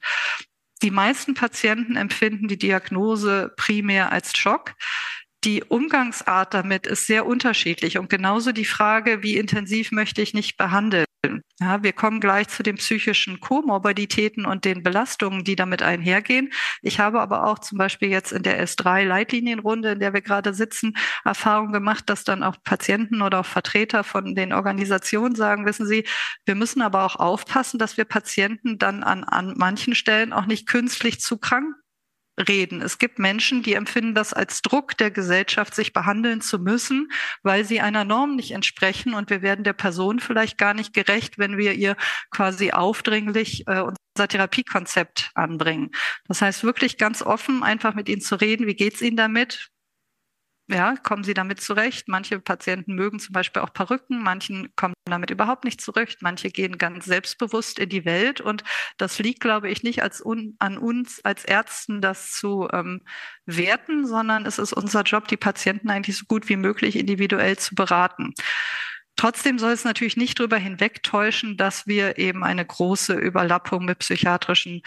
[0.84, 4.74] Die meisten Patienten empfinden die Diagnose primär als Schock.
[5.46, 10.58] Die Umgangsart damit ist sehr unterschiedlich und genauso die Frage, wie intensiv möchte ich nicht
[10.58, 11.06] behandeln.
[11.59, 16.51] Ja, wir kommen gleich zu den psychischen Komorbiditäten und den Belastungen, die damit einhergehen.
[16.81, 20.97] Ich habe aber auch zum Beispiel jetzt in der S3-Leitlinienrunde, in der wir gerade sitzen,
[21.23, 26.05] Erfahrung gemacht, dass dann auch Patienten oder auch Vertreter von den Organisationen sagen, wissen Sie,
[26.45, 30.67] wir müssen aber auch aufpassen, dass wir Patienten dann an, an manchen Stellen auch nicht
[30.67, 31.73] künstlich zu krank
[32.39, 32.82] reden.
[32.82, 37.12] Es gibt Menschen, die empfinden das als Druck der Gesellschaft, sich behandeln zu müssen,
[37.43, 41.38] weil sie einer Norm nicht entsprechen und wir werden der Person vielleicht gar nicht gerecht,
[41.38, 41.96] wenn wir ihr
[42.32, 45.91] quasi aufdringlich äh, unser Therapiekonzept anbringen.
[46.28, 49.72] Das heißt wirklich ganz offen einfach mit ihnen zu reden, wie geht's ihnen damit?
[50.67, 52.08] Ja, kommen sie damit zurecht.
[52.08, 56.78] Manche Patienten mögen zum Beispiel auch Perücken, manchen kommen damit überhaupt nicht zurecht, manche gehen
[56.78, 58.63] ganz selbstbewusst in die Welt und
[58.97, 63.02] das liegt, glaube ich, nicht als un, an uns als Ärzten, das zu ähm,
[63.45, 67.76] werten, sondern es ist unser Job, die Patienten eigentlich so gut wie möglich individuell zu
[67.76, 68.34] beraten.
[69.15, 74.82] Trotzdem soll es natürlich nicht darüber hinwegtäuschen, dass wir eben eine große Überlappung mit psychiatrischen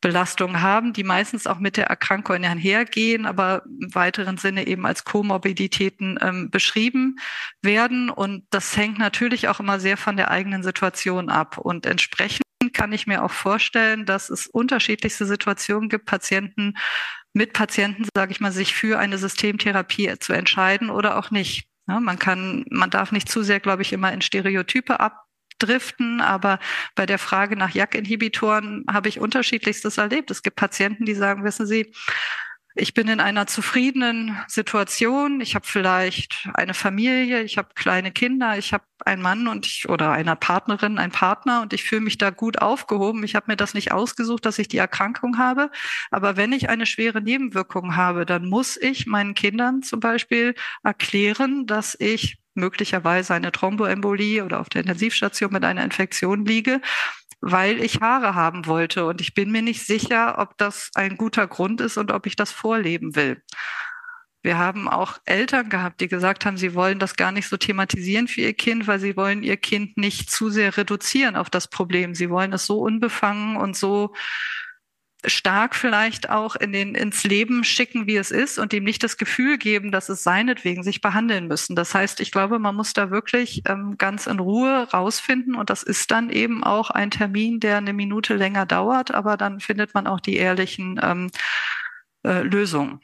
[0.00, 5.04] Belastungen haben, die meistens auch mit der Erkrankung einhergehen, aber im weiteren Sinne eben als
[5.04, 7.16] Komorbiditäten ähm, beschrieben
[7.62, 8.10] werden.
[8.10, 11.58] Und das hängt natürlich auch immer sehr von der eigenen Situation ab.
[11.58, 16.74] Und entsprechend kann ich mir auch vorstellen, dass es unterschiedlichste Situationen gibt, Patienten
[17.32, 21.68] mit Patienten, sage ich mal, sich für eine Systemtherapie zu entscheiden oder auch nicht.
[21.88, 25.25] Ja, man kann, man darf nicht zu sehr, glaube ich, immer in Stereotype ab
[25.58, 26.58] driften, aber
[26.94, 30.30] bei der Frage nach JAK-Inhibitoren habe ich unterschiedlichstes erlebt.
[30.30, 31.92] Es gibt Patienten, die sagen, wissen Sie,
[32.78, 35.40] ich bin in einer zufriedenen Situation.
[35.40, 39.88] Ich habe vielleicht eine Familie, ich habe kleine Kinder, ich habe einen Mann und ich
[39.88, 43.24] oder einer Partnerin, einen Partner und ich fühle mich da gut aufgehoben.
[43.24, 45.70] Ich habe mir das nicht ausgesucht, dass ich die Erkrankung habe.
[46.10, 51.66] Aber wenn ich eine schwere Nebenwirkung habe, dann muss ich meinen Kindern zum Beispiel erklären,
[51.66, 56.80] dass ich möglicherweise eine Thromboembolie oder auf der Intensivstation mit einer Infektion liege,
[57.40, 59.04] weil ich Haare haben wollte.
[59.06, 62.36] Und ich bin mir nicht sicher, ob das ein guter Grund ist und ob ich
[62.36, 63.42] das vorleben will.
[64.46, 68.28] Wir haben auch Eltern gehabt, die gesagt haben, sie wollen das gar nicht so thematisieren
[68.28, 72.14] für ihr Kind, weil sie wollen ihr Kind nicht zu sehr reduzieren auf das Problem.
[72.14, 74.14] Sie wollen es so unbefangen und so
[75.26, 79.16] stark vielleicht auch in den, ins Leben schicken, wie es ist und ihm nicht das
[79.16, 81.76] Gefühl geben, dass es seinetwegen sich behandeln müssen.
[81.76, 85.82] Das heißt, ich glaube, man muss da wirklich ähm, ganz in Ruhe rausfinden und das
[85.82, 90.06] ist dann eben auch ein Termin, der eine Minute länger dauert, aber dann findet man
[90.06, 91.30] auch die ehrlichen ähm,
[92.24, 93.00] äh, Lösungen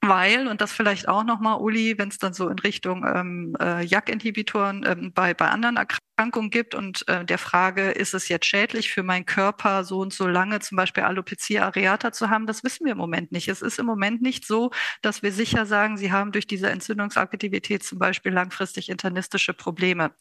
[0.00, 3.84] weil, und das vielleicht auch nochmal, Uli, wenn es dann so in Richtung ähm, äh,
[3.84, 8.92] JAK-Inhibitoren ähm, bei, bei anderen Erkrankungen gibt und äh, der Frage, ist es jetzt schädlich
[8.92, 12.84] für meinen Körper, so und so lange zum Beispiel Alopecia areata zu haben, das wissen
[12.84, 13.48] wir im Moment nicht.
[13.48, 14.70] Es ist im Moment nicht so,
[15.02, 20.12] dass wir sicher sagen, sie haben durch diese Entzündungsaktivität zum Beispiel langfristig internistische Probleme.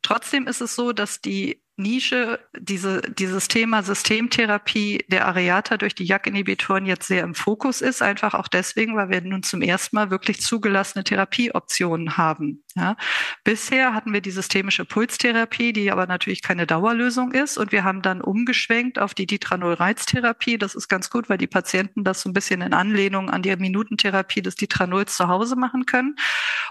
[0.00, 6.04] Trotzdem ist es so, dass die Nische, diese, dieses Thema Systemtherapie der Areata durch die
[6.04, 10.10] JAK-Inhibitoren jetzt sehr im Fokus ist, einfach auch deswegen, weil wir nun zum ersten Mal
[10.10, 12.64] wirklich zugelassene Therapieoptionen haben.
[12.76, 12.96] Ja.
[13.44, 18.00] Bisher hatten wir die systemische Pulstherapie, die aber natürlich keine Dauerlösung ist und wir haben
[18.00, 20.56] dann umgeschwenkt auf die Ditranol-Reiztherapie.
[20.56, 23.54] Das ist ganz gut, weil die Patienten das so ein bisschen in Anlehnung an die
[23.54, 26.16] Minutentherapie des Ditranols zu Hause machen können.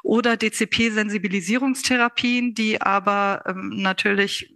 [0.01, 4.54] Oder DCP-Sensibilisierungstherapien, die aber ähm, natürlich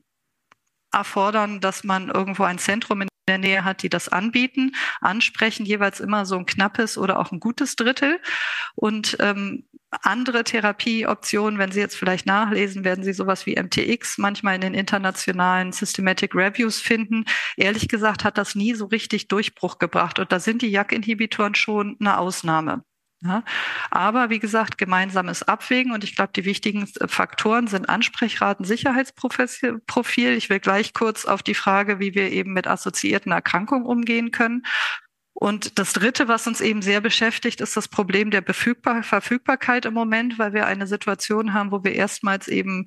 [0.91, 5.99] erfordern, dass man irgendwo ein Zentrum in der Nähe hat, die das anbieten, ansprechen, jeweils
[5.99, 8.19] immer so ein knappes oder auch ein gutes Drittel.
[8.75, 9.65] Und ähm,
[10.01, 14.73] andere Therapieoptionen, wenn Sie jetzt vielleicht nachlesen, werden Sie sowas wie MTX manchmal in den
[14.73, 17.25] internationalen Systematic Reviews finden.
[17.57, 20.19] Ehrlich gesagt hat das nie so richtig Durchbruch gebracht.
[20.19, 22.83] Und da sind die JAK-Inhibitoren schon eine Ausnahme.
[23.21, 23.43] Ja,
[23.91, 30.37] aber wie gesagt, gemeinsames Abwägen und ich glaube, die wichtigen Faktoren sind Ansprechraten, Sicherheitsprofil.
[30.37, 34.63] Ich will gleich kurz auf die Frage, wie wir eben mit assoziierten Erkrankungen umgehen können.
[35.33, 39.93] Und das Dritte, was uns eben sehr beschäftigt, ist das Problem der Verfügbar Verfügbarkeit im
[39.93, 42.85] Moment, weil wir eine Situation haben, wo wir erstmals eben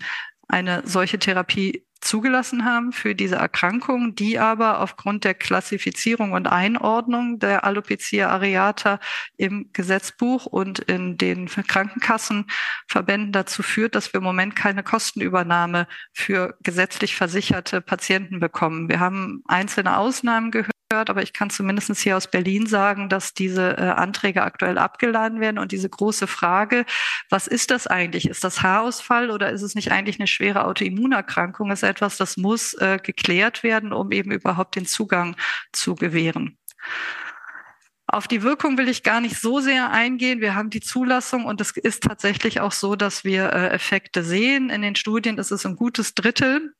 [0.48, 7.38] eine solche Therapie zugelassen haben für diese Erkrankung, die aber aufgrund der Klassifizierung und Einordnung
[7.38, 8.98] der Alopecia areata
[9.36, 16.56] im Gesetzbuch und in den Krankenkassenverbänden dazu führt, dass wir im Moment keine Kostenübernahme für
[16.62, 18.88] gesetzlich versicherte Patienten bekommen.
[18.88, 23.76] Wir haben einzelne Ausnahmen gehört aber ich kann zumindest hier aus Berlin sagen, dass diese
[23.76, 26.84] äh, Anträge aktuell abgeladen werden und diese große Frage,
[27.30, 28.28] was ist das eigentlich?
[28.28, 31.70] Ist das Haarausfall oder ist es nicht eigentlich eine schwere Autoimmunerkrankung?
[31.70, 35.36] Ist etwas, das muss äh, geklärt werden, um eben überhaupt den Zugang
[35.72, 36.58] zu gewähren.
[38.06, 40.40] Auf die Wirkung will ich gar nicht so sehr eingehen.
[40.40, 44.68] Wir haben die Zulassung und es ist tatsächlich auch so, dass wir äh, Effekte sehen.
[44.68, 46.74] In den Studien ist es ein gutes Drittel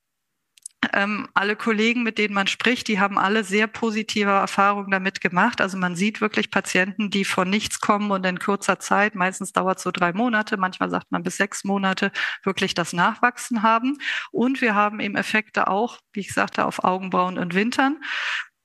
[0.92, 5.60] ähm, alle Kollegen, mit denen man spricht, die haben alle sehr positive Erfahrungen damit gemacht.
[5.60, 9.78] Also man sieht wirklich Patienten, die von nichts kommen und in kurzer Zeit, meistens dauert
[9.78, 12.10] es so drei Monate, manchmal sagt man bis sechs Monate,
[12.42, 13.98] wirklich das Nachwachsen haben.
[14.32, 17.98] Und wir haben eben Effekte auch, wie ich sagte, auf Augenbrauen und Wintern.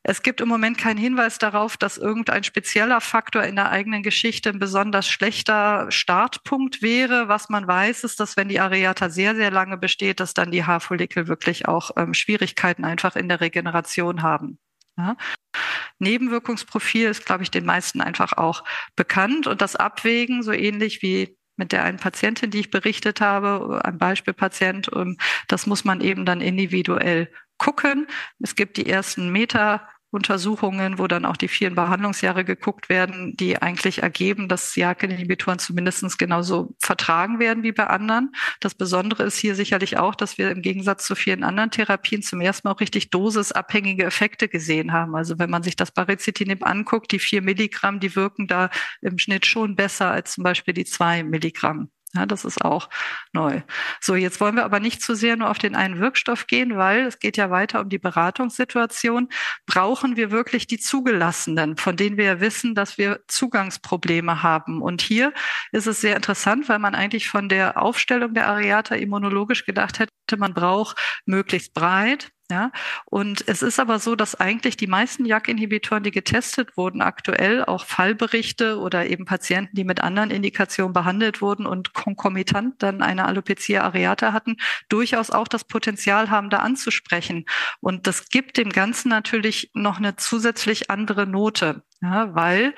[0.09, 4.49] Es gibt im Moment keinen Hinweis darauf, dass irgendein spezieller Faktor in der eigenen Geschichte
[4.49, 7.27] ein besonders schlechter Startpunkt wäre.
[7.27, 10.63] Was man weiß, ist, dass wenn die Areata sehr, sehr lange besteht, dass dann die
[10.63, 14.59] Haarfollikel wirklich auch ähm, Schwierigkeiten einfach in der Regeneration haben.
[14.97, 15.17] Ja?
[15.99, 18.63] Nebenwirkungsprofil ist, glaube ich, den meisten einfach auch
[18.95, 19.45] bekannt.
[19.45, 23.97] Und das Abwägen, so ähnlich wie mit der einen Patientin, die ich berichtet habe, ein
[23.97, 25.17] Beispielpatient, ähm,
[25.49, 28.07] das muss man eben dann individuell gucken.
[28.39, 33.61] Es gibt die ersten Meta Untersuchungen, wo dann auch die vielen Behandlungsjahre geguckt werden, die
[33.61, 38.31] eigentlich ergeben, dass JAK-Inhibitoren zumindest genauso vertragen werden wie bei anderen.
[38.61, 42.39] Das Besondere ist hier sicherlich auch, dass wir im Gegensatz zu vielen anderen Therapien zum
[42.39, 45.15] ersten Mal auch richtig dosisabhängige Effekte gesehen haben.
[45.15, 48.69] Also wenn man sich das Baricitinib anguckt, die vier Milligramm, die wirken da
[49.01, 51.89] im Schnitt schon besser als zum Beispiel die zwei Milligramm.
[52.17, 52.89] Ja, das ist auch
[53.31, 53.61] neu.
[54.01, 57.05] So, jetzt wollen wir aber nicht zu sehr nur auf den einen Wirkstoff gehen, weil
[57.05, 59.29] es geht ja weiter um die Beratungssituation.
[59.67, 64.81] Brauchen wir wirklich die Zugelassenen, von denen wir ja wissen, dass wir Zugangsprobleme haben?
[64.81, 65.31] Und hier
[65.71, 70.11] ist es sehr interessant, weil man eigentlich von der Aufstellung der Areata immunologisch gedacht hätte,
[70.37, 72.71] man braucht möglichst breit ja,
[73.05, 77.85] und es ist aber so, dass eigentlich die meisten JAK-Inhibitoren, die getestet wurden, aktuell auch
[77.85, 83.81] Fallberichte oder eben Patienten, die mit anderen Indikationen behandelt wurden und konkomitant dann eine Alopecia
[83.81, 84.55] areata hatten,
[84.87, 87.45] durchaus auch das Potenzial haben, da anzusprechen.
[87.81, 92.73] Und das gibt dem Ganzen natürlich noch eine zusätzlich andere Note, ja, weil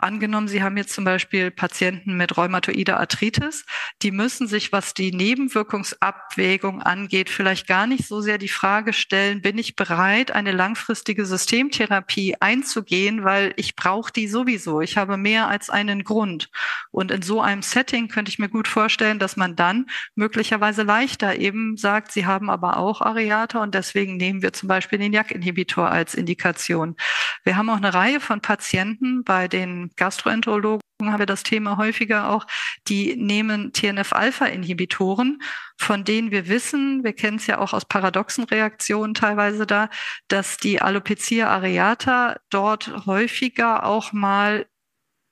[0.00, 3.66] Angenommen, Sie haben jetzt zum Beispiel Patienten mit rheumatoider Arthritis,
[4.00, 9.42] die müssen sich, was die Nebenwirkungsabwägung angeht, vielleicht gar nicht so sehr die Frage stellen,
[9.42, 14.80] bin ich bereit, eine langfristige Systemtherapie einzugehen, weil ich brauche die sowieso.
[14.80, 16.48] Ich habe mehr als einen Grund.
[16.92, 21.34] Und in so einem Setting könnte ich mir gut vorstellen, dass man dann möglicherweise leichter
[21.40, 25.90] eben sagt, Sie haben aber auch Areata und deswegen nehmen wir zum Beispiel den JAK-Inhibitor
[25.90, 26.94] als Indikation.
[27.42, 32.30] Wir haben auch eine Reihe von Patienten, bei den Gastroenterologen haben wir das Thema häufiger
[32.30, 32.46] auch,
[32.88, 35.40] die nehmen TNF-Alpha-Inhibitoren,
[35.76, 39.90] von denen wir wissen, wir kennen es ja auch aus paradoxen Reaktionen teilweise da,
[40.26, 44.66] dass die Alopecia areata dort häufiger auch mal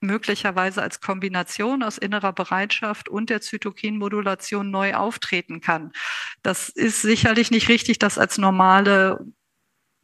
[0.00, 5.92] möglicherweise als Kombination aus innerer Bereitschaft und der Zytokinmodulation neu auftreten kann.
[6.42, 9.26] Das ist sicherlich nicht richtig, das als normale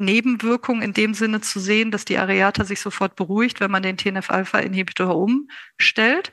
[0.03, 3.97] Nebenwirkung in dem Sinne zu sehen, dass die Areata sich sofort beruhigt, wenn man den
[3.97, 6.33] TNF-Alpha-Inhibitor umstellt.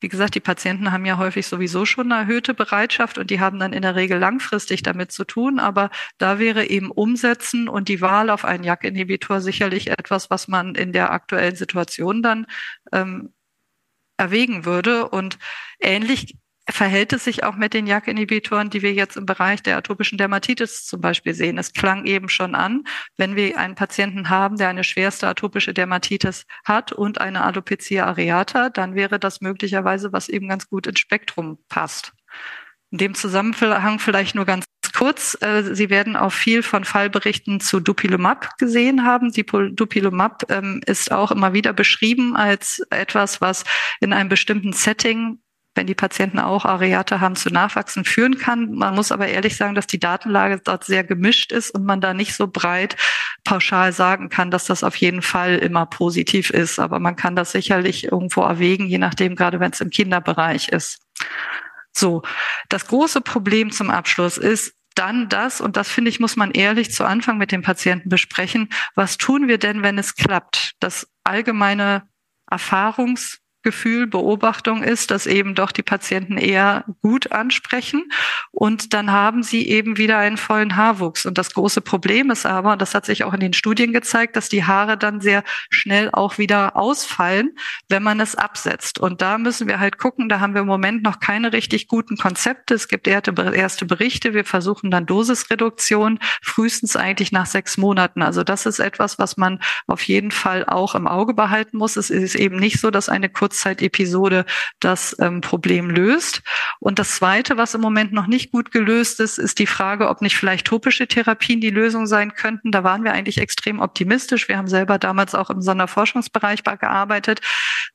[0.00, 3.58] Wie gesagt, die Patienten haben ja häufig sowieso schon eine erhöhte Bereitschaft und die haben
[3.58, 5.58] dann in der Regel langfristig damit zu tun.
[5.58, 10.74] Aber da wäre eben Umsetzen und die Wahl auf einen JAK-Inhibitor sicherlich etwas, was man
[10.74, 12.46] in der aktuellen Situation dann
[12.92, 13.32] ähm,
[14.18, 15.08] erwägen würde.
[15.08, 15.38] Und
[15.80, 16.36] ähnlich
[16.68, 20.86] verhält es sich auch mit den JAK-Inhibitoren, die wir jetzt im Bereich der atopischen Dermatitis
[20.86, 21.58] zum Beispiel sehen.
[21.58, 22.84] Es klang eben schon an,
[23.16, 28.70] wenn wir einen Patienten haben, der eine schwerste atopische Dermatitis hat und eine Alopecia areata,
[28.70, 32.12] dann wäre das möglicherweise, was eben ganz gut ins Spektrum passt.
[32.90, 35.36] In dem Zusammenhang vielleicht nur ganz kurz.
[35.40, 39.32] Äh, Sie werden auch viel von Fallberichten zu Dupilumab gesehen haben.
[39.32, 43.64] Die Dupilumab ähm, ist auch immer wieder beschrieben als etwas, was
[44.00, 45.40] in einem bestimmten Setting
[45.74, 48.72] wenn die Patienten auch Areate haben, zu Nachwachsen führen kann.
[48.72, 52.14] Man muss aber ehrlich sagen, dass die Datenlage dort sehr gemischt ist und man da
[52.14, 52.96] nicht so breit
[53.42, 56.78] pauschal sagen kann, dass das auf jeden Fall immer positiv ist.
[56.78, 61.00] Aber man kann das sicherlich irgendwo erwägen, je nachdem, gerade wenn es im Kinderbereich ist.
[61.92, 62.22] So,
[62.68, 66.92] das große Problem zum Abschluss ist, dann das, und das finde ich, muss man ehrlich
[66.92, 70.74] zu Anfang mit dem Patienten besprechen, was tun wir denn, wenn es klappt?
[70.78, 72.08] Das allgemeine
[72.50, 78.04] Erfahrungs- Gefühl, Beobachtung ist, dass eben doch die Patienten eher gut ansprechen
[78.52, 81.26] und dann haben sie eben wieder einen vollen Haarwuchs.
[81.26, 84.36] Und das große Problem ist aber, und das hat sich auch in den Studien gezeigt,
[84.36, 87.56] dass die Haare dann sehr schnell auch wieder ausfallen,
[87.88, 89.00] wenn man es absetzt.
[89.00, 92.16] Und da müssen wir halt gucken, da haben wir im Moment noch keine richtig guten
[92.16, 92.74] Konzepte.
[92.74, 93.32] Es gibt erste
[93.86, 94.34] Berichte.
[94.34, 98.22] Wir versuchen dann Dosisreduktion frühestens eigentlich nach sechs Monaten.
[98.22, 101.96] Also das ist etwas, was man auf jeden Fall auch im Auge behalten muss.
[101.96, 104.44] Es ist eben nicht so, dass eine kurze Kurzzeit-Episode
[104.80, 106.42] das ähm, Problem löst.
[106.80, 110.20] Und das Zweite, was im Moment noch nicht gut gelöst ist, ist die Frage, ob
[110.20, 112.72] nicht vielleicht topische Therapien die Lösung sein könnten.
[112.72, 114.48] Da waren wir eigentlich extrem optimistisch.
[114.48, 117.40] Wir haben selber damals auch im Sonderforschungsbereich gearbeitet.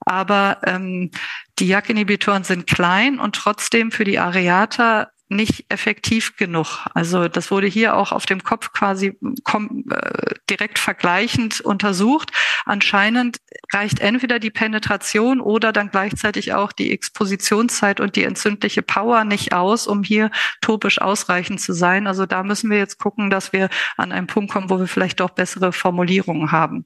[0.05, 1.11] Aber ähm,
[1.59, 6.87] die JAK-Inhibitoren sind klein und trotzdem für die Areata nicht effektiv genug.
[6.95, 12.31] Also das wurde hier auch auf dem Kopf quasi äh, direkt vergleichend untersucht.
[12.65, 13.37] Anscheinend
[13.71, 19.53] reicht entweder die Penetration oder dann gleichzeitig auch die Expositionszeit und die entzündliche Power nicht
[19.53, 22.07] aus, um hier topisch ausreichend zu sein.
[22.07, 25.19] Also da müssen wir jetzt gucken, dass wir an einen Punkt kommen, wo wir vielleicht
[25.19, 26.83] doch bessere Formulierungen haben.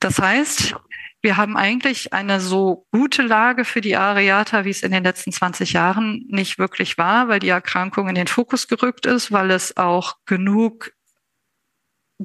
[0.00, 0.74] Das heißt,
[1.22, 5.30] wir haben eigentlich eine so gute Lage für die Areata, wie es in den letzten
[5.30, 9.76] 20 Jahren nicht wirklich war, weil die Erkrankung in den Fokus gerückt ist, weil es
[9.76, 10.92] auch genug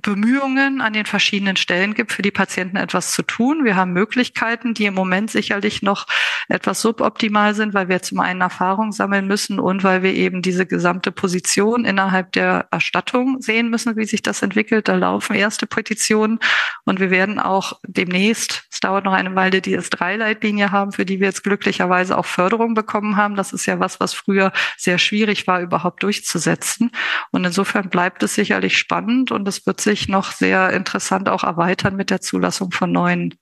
[0.01, 3.65] Bemühungen an den verschiedenen Stellen gibt, für die Patienten etwas zu tun.
[3.65, 6.05] Wir haben Möglichkeiten, die im Moment sicherlich noch
[6.49, 10.65] etwas suboptimal sind, weil wir zum einen Erfahrung sammeln müssen und weil wir eben diese
[10.65, 14.88] gesamte Position innerhalb der Erstattung sehen müssen, wie sich das entwickelt.
[14.88, 16.39] Da laufen erste Petitionen
[16.86, 21.19] und wir werden auch demnächst, es dauert noch eine Weile, die S3-Leitlinie haben, für die
[21.19, 23.36] wir jetzt glücklicherweise auch Förderung bekommen haben.
[23.36, 26.91] Das ist ja was, was früher sehr schwierig war, überhaupt durchzusetzen.
[27.31, 31.95] Und insofern bleibt es sicherlich spannend und es wird sich noch sehr interessant auch erweitern
[31.95, 33.36] mit der Zulassung von neuen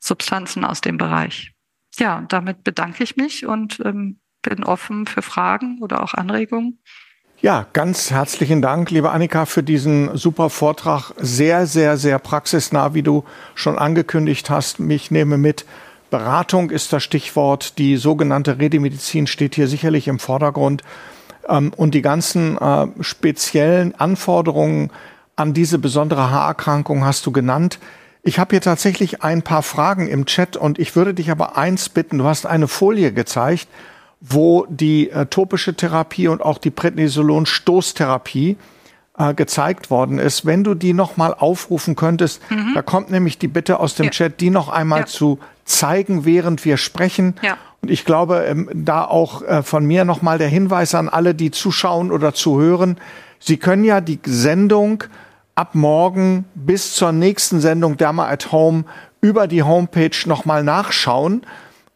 [0.00, 1.52] Substanzen aus dem Bereich.
[1.96, 6.80] Ja, damit bedanke ich mich und ähm, bin offen für Fragen oder auch Anregungen.
[7.40, 11.12] Ja, ganz herzlichen Dank, liebe Annika, für diesen super Vortrag.
[11.18, 14.80] Sehr, sehr, sehr praxisnah, wie du schon angekündigt hast.
[14.80, 15.64] Ich nehme mit,
[16.10, 17.78] Beratung ist das Stichwort.
[17.78, 20.82] Die sogenannte Redemedizin steht hier sicherlich im Vordergrund.
[21.48, 24.90] Ähm, und die ganzen äh, speziellen Anforderungen
[25.38, 27.78] an diese besondere Haarerkrankung hast du genannt.
[28.22, 31.88] Ich habe hier tatsächlich ein paar Fragen im Chat und ich würde dich aber eins
[31.88, 32.18] bitten.
[32.18, 33.68] Du hast eine Folie gezeigt,
[34.20, 38.56] wo die äh, topische Therapie und auch die Prednisolon-Stoßtherapie
[39.16, 40.44] äh, gezeigt worden ist.
[40.44, 42.72] Wenn du die nochmal aufrufen könntest, mhm.
[42.74, 44.10] da kommt nämlich die Bitte aus dem ja.
[44.10, 45.06] Chat, die noch einmal ja.
[45.06, 47.36] zu zeigen, während wir sprechen.
[47.42, 47.56] Ja.
[47.80, 51.52] Und ich glaube, ähm, da auch äh, von mir nochmal der Hinweis an alle, die
[51.52, 52.96] zuschauen oder zuhören.
[53.38, 55.04] Sie können ja die Sendung
[55.58, 58.84] ab morgen bis zur nächsten Sendung Derma at Home
[59.20, 61.42] über die Homepage nochmal nachschauen.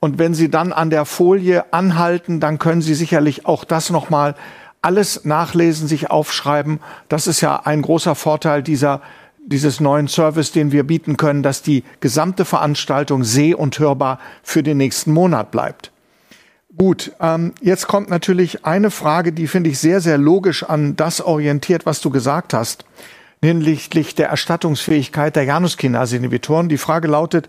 [0.01, 4.35] Und wenn Sie dann an der Folie anhalten, dann können Sie sicherlich auch das nochmal
[4.81, 6.81] alles nachlesen, sich aufschreiben.
[7.09, 9.01] Das ist ja ein großer Vorteil dieser
[9.45, 14.63] dieses neuen Service, den wir bieten können, dass die gesamte Veranstaltung seh- und hörbar für
[14.63, 15.91] den nächsten Monat bleibt.
[16.77, 21.21] Gut, ähm, jetzt kommt natürlich eine Frage, die finde ich sehr, sehr logisch an das
[21.21, 22.85] orientiert, was du gesagt hast
[23.43, 26.68] hinsichtlich der Erstattungsfähigkeit der Januskinase-Inhibitoren.
[26.68, 27.49] Die Frage lautet,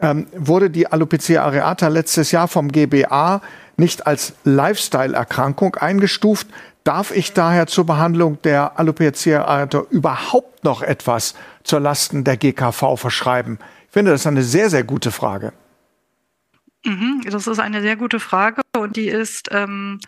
[0.00, 3.42] ähm, wurde die Alopecia areata letztes Jahr vom GBA
[3.76, 6.48] nicht als Lifestyle-Erkrankung eingestuft?
[6.84, 11.34] Darf ich daher zur Behandlung der Alopecia areata überhaupt noch etwas
[11.64, 13.58] zur Lasten der GKV verschreiben?
[13.86, 15.52] Ich finde, das ist eine sehr, sehr gute Frage.
[16.84, 19.98] Mhm, das ist eine sehr gute Frage und die ist ähm,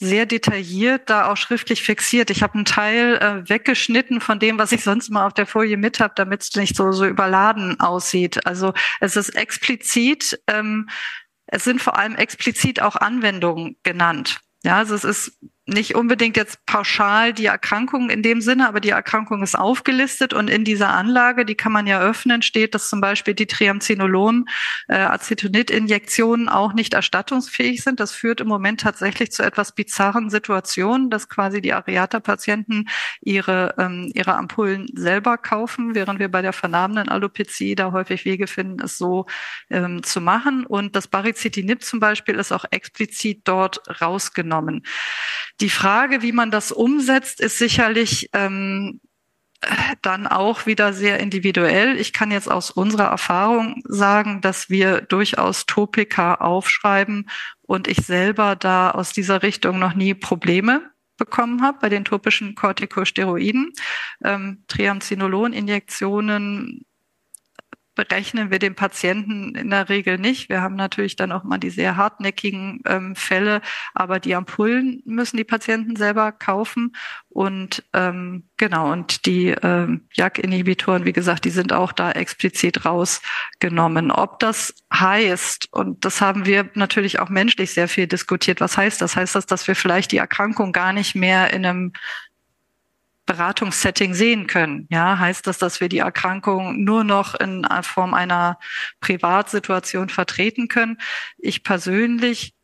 [0.00, 2.30] sehr detailliert da auch schriftlich fixiert.
[2.30, 5.76] Ich habe einen Teil äh, weggeschnitten von dem, was ich sonst mal auf der Folie
[5.76, 8.46] mit habe, damit es nicht so, so überladen aussieht.
[8.46, 10.88] Also es ist explizit, ähm,
[11.46, 14.40] es sind vor allem explizit auch Anwendungen genannt.
[14.62, 15.38] Ja, also es ist
[15.74, 20.50] nicht unbedingt jetzt pauschal die Erkrankung in dem Sinne, aber die Erkrankung ist aufgelistet und
[20.50, 24.46] in dieser Anlage, die kann man ja öffnen, steht, dass zum Beispiel die Triamcinolon,
[24.88, 28.00] äh, Acetonid-Injektionen auch nicht erstattungsfähig sind.
[28.00, 32.88] Das führt im Moment tatsächlich zu etwas bizarren Situationen, dass quasi die Areata-Patienten
[33.20, 38.46] ihre, ähm, ihre Ampullen selber kaufen, während wir bei der vernarbenen Alopezie da häufig Wege
[38.46, 39.26] finden, es so
[39.70, 40.66] ähm, zu machen.
[40.66, 44.49] Und das Baricitinib zum Beispiel ist auch explizit dort rausgenommen.
[45.60, 49.00] Die Frage, wie man das umsetzt, ist sicherlich ähm,
[50.02, 51.98] dann auch wieder sehr individuell.
[51.98, 57.28] Ich kann jetzt aus unserer Erfahrung sagen, dass wir durchaus Topika aufschreiben
[57.62, 62.54] und ich selber da aus dieser Richtung noch nie Probleme bekommen habe bei den topischen
[62.54, 63.72] Corticosteroiden.
[64.24, 66.86] Ähm, Triamcinolon-Injektionen
[68.00, 70.48] berechnen wir den Patienten in der Regel nicht.
[70.48, 73.60] Wir haben natürlich dann auch mal die sehr hartnäckigen ähm, Fälle,
[73.92, 76.96] aber die Ampullen müssen die Patienten selber kaufen.
[77.28, 84.10] Und ähm, genau, und die ähm, JAK-Inhibitoren, wie gesagt, die sind auch da explizit rausgenommen.
[84.10, 89.02] Ob das heißt, und das haben wir natürlich auch menschlich sehr viel diskutiert, was heißt
[89.02, 89.14] das?
[89.14, 91.92] Heißt das, dass wir vielleicht die Erkrankung gar nicht mehr in einem
[93.30, 94.88] Beratungssetting sehen können.
[94.90, 98.58] Ja, heißt das, dass wir die Erkrankung nur noch in Form einer
[98.98, 100.98] Privatsituation vertreten können?
[101.38, 102.54] Ich persönlich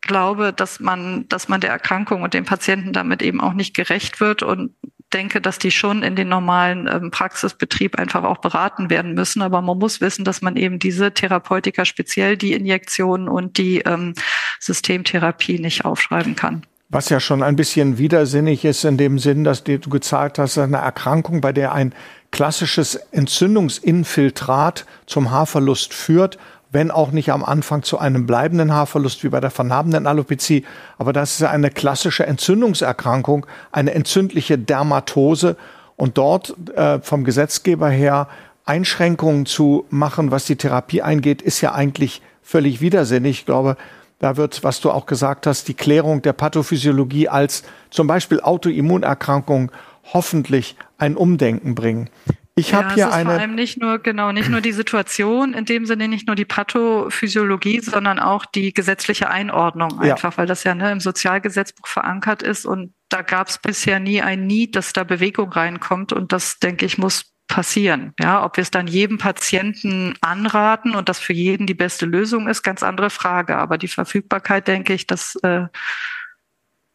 [0.00, 4.18] glaube, dass man, dass man der Erkrankung und dem Patienten damit eben auch nicht gerecht
[4.18, 4.74] wird und
[5.12, 9.42] denke, dass die schon in den normalen ähm, Praxisbetrieb einfach auch beraten werden müssen.
[9.42, 14.14] Aber man muss wissen, dass man eben diese Therapeutika, speziell die Injektionen und die ähm,
[14.58, 16.64] Systemtherapie nicht aufschreiben kann.
[16.94, 20.76] Was ja schon ein bisschen widersinnig ist in dem Sinn, dass du gezeigt hast, eine
[20.76, 21.92] Erkrankung, bei der ein
[22.30, 26.38] klassisches Entzündungsinfiltrat zum Haarverlust führt,
[26.70, 30.64] wenn auch nicht am Anfang zu einem bleibenden Haarverlust wie bei der vernarbenen Alopezie.
[30.96, 35.56] Aber das ist eine klassische Entzündungserkrankung, eine entzündliche Dermatose.
[35.96, 38.28] Und dort äh, vom Gesetzgeber her
[38.66, 43.40] Einschränkungen zu machen, was die Therapie eingeht, ist ja eigentlich völlig widersinnig.
[43.40, 43.76] Ich glaube,
[44.24, 49.70] da wird, was du auch gesagt hast, die Klärung der Pathophysiologie als zum Beispiel Autoimmunerkrankung
[50.14, 52.08] hoffentlich ein Umdenken bringen.
[52.54, 53.30] Ich ja, habe hier eine.
[53.30, 56.46] Vor allem nicht nur genau nicht nur die Situation in dem Sinne nicht nur die
[56.46, 60.38] Pathophysiologie, sondern auch die gesetzliche Einordnung einfach, ja.
[60.38, 64.46] weil das ja ne, im Sozialgesetzbuch verankert ist und da gab es bisher nie ein
[64.46, 68.14] Need, dass da Bewegung reinkommt und das denke ich muss passieren.
[68.18, 72.48] Ja, ob wir es dann jedem Patienten anraten und das für jeden die beste Lösung
[72.48, 73.56] ist, ganz andere Frage.
[73.56, 75.66] Aber die Verfügbarkeit, denke ich, das äh,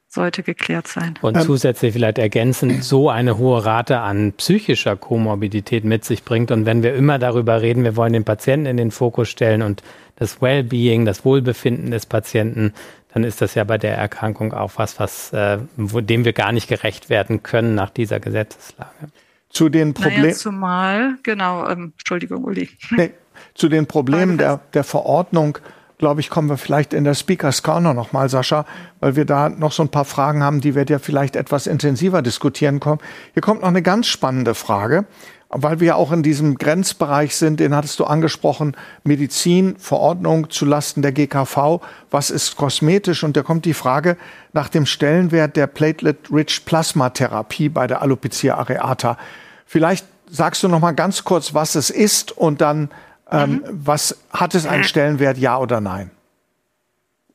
[0.07, 1.13] sollte geklärt sein.
[1.21, 6.49] Und ähm, zusätzlich vielleicht ergänzend so eine hohe Rate an psychischer Komorbidität mit sich bringt.
[6.51, 9.83] Und wenn wir immer darüber reden, wir wollen den Patienten in den Fokus stellen und
[10.15, 12.73] das Wellbeing, das Wohlbefinden des Patienten,
[13.13, 16.67] dann ist das ja bei der Erkrankung auch was, was äh, dem wir gar nicht
[16.67, 19.09] gerecht werden können nach dieser Gesetzeslage.
[19.49, 20.21] Zu den Problemen.
[20.21, 22.69] Naja, zumal, genau, ähm, Entschuldigung, Uli.
[22.91, 23.11] Nee,
[23.55, 25.57] zu den Problemen der, der Verordnung
[25.99, 28.65] glaube ich, kommen wir vielleicht in der Speakers Corner nochmal, Sascha,
[29.01, 32.21] weil wir da noch so ein paar Fragen haben, die wir ja vielleicht etwas intensiver
[32.21, 32.99] diskutieren kommen.
[33.33, 35.05] Hier kommt noch eine ganz spannende Frage,
[35.49, 41.11] weil wir auch in diesem Grenzbereich sind, den hattest du angesprochen, Medizin, Verordnung zulasten der
[41.11, 41.81] GKV,
[42.11, 43.23] was ist kosmetisch?
[43.23, 44.15] Und da kommt die Frage
[44.53, 49.17] nach dem Stellenwert der Platelet-Rich Plasma Therapie bei der Alopecia areata.
[49.65, 52.89] Vielleicht sagst du noch mal ganz kurz, was es ist und dann
[53.31, 53.63] ähm, mhm.
[53.71, 56.11] Was hat es einen Stellenwert, ja oder nein?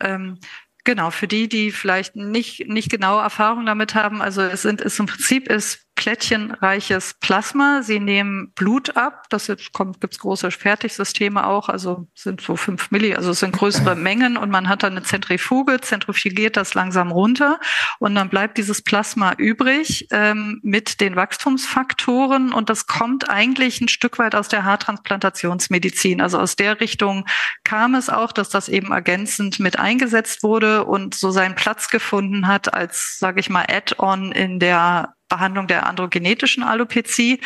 [0.00, 0.38] Ähm,
[0.84, 4.98] genau, für die, die vielleicht nicht, nicht genau Erfahrung damit haben, also es sind, es
[4.98, 7.82] im Prinzip ist plättchenreiches Plasma.
[7.82, 9.26] Sie nehmen Blut ab.
[9.30, 13.94] Das kommt, gibt's große Fertigsysteme auch, also sind so fünf Milli, also es sind größere
[13.94, 17.60] Mengen und man hat dann eine Zentrifuge, zentrifugiert das langsam runter
[17.98, 23.88] und dann bleibt dieses Plasma übrig ähm, mit den Wachstumsfaktoren und das kommt eigentlich ein
[23.88, 26.20] Stück weit aus der Haartransplantationsmedizin.
[26.20, 27.24] Also aus der Richtung
[27.64, 32.46] kam es auch, dass das eben ergänzend mit eingesetzt wurde und so seinen Platz gefunden
[32.46, 37.40] hat als, sage ich mal, Add-on in der Behandlung der androgenetischen Alopezie.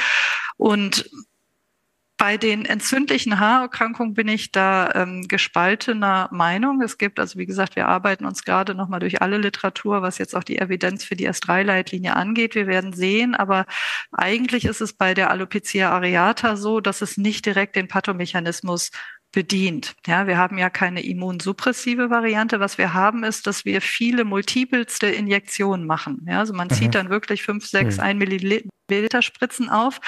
[0.56, 1.08] Und
[2.18, 6.82] bei den entzündlichen Haarerkrankungen bin ich da ähm, gespaltener Meinung.
[6.82, 10.34] Es gibt, also wie gesagt, wir arbeiten uns gerade nochmal durch alle Literatur, was jetzt
[10.34, 12.56] auch die Evidenz für die S3-Leitlinie angeht.
[12.56, 13.66] Wir werden sehen, aber
[14.10, 18.90] eigentlich ist es bei der Alopecia areata so, dass es nicht direkt den Pathomechanismus
[19.32, 19.94] bedient.
[20.06, 22.60] Ja, wir haben ja keine immunsuppressive Variante.
[22.60, 26.26] Was wir haben, ist, dass wir viele multipelste Injektionen machen.
[26.26, 26.74] Ja, also man mhm.
[26.74, 28.02] zieht dann wirklich fünf, sechs, mhm.
[28.02, 30.00] ein Milliliter Spritzen auf.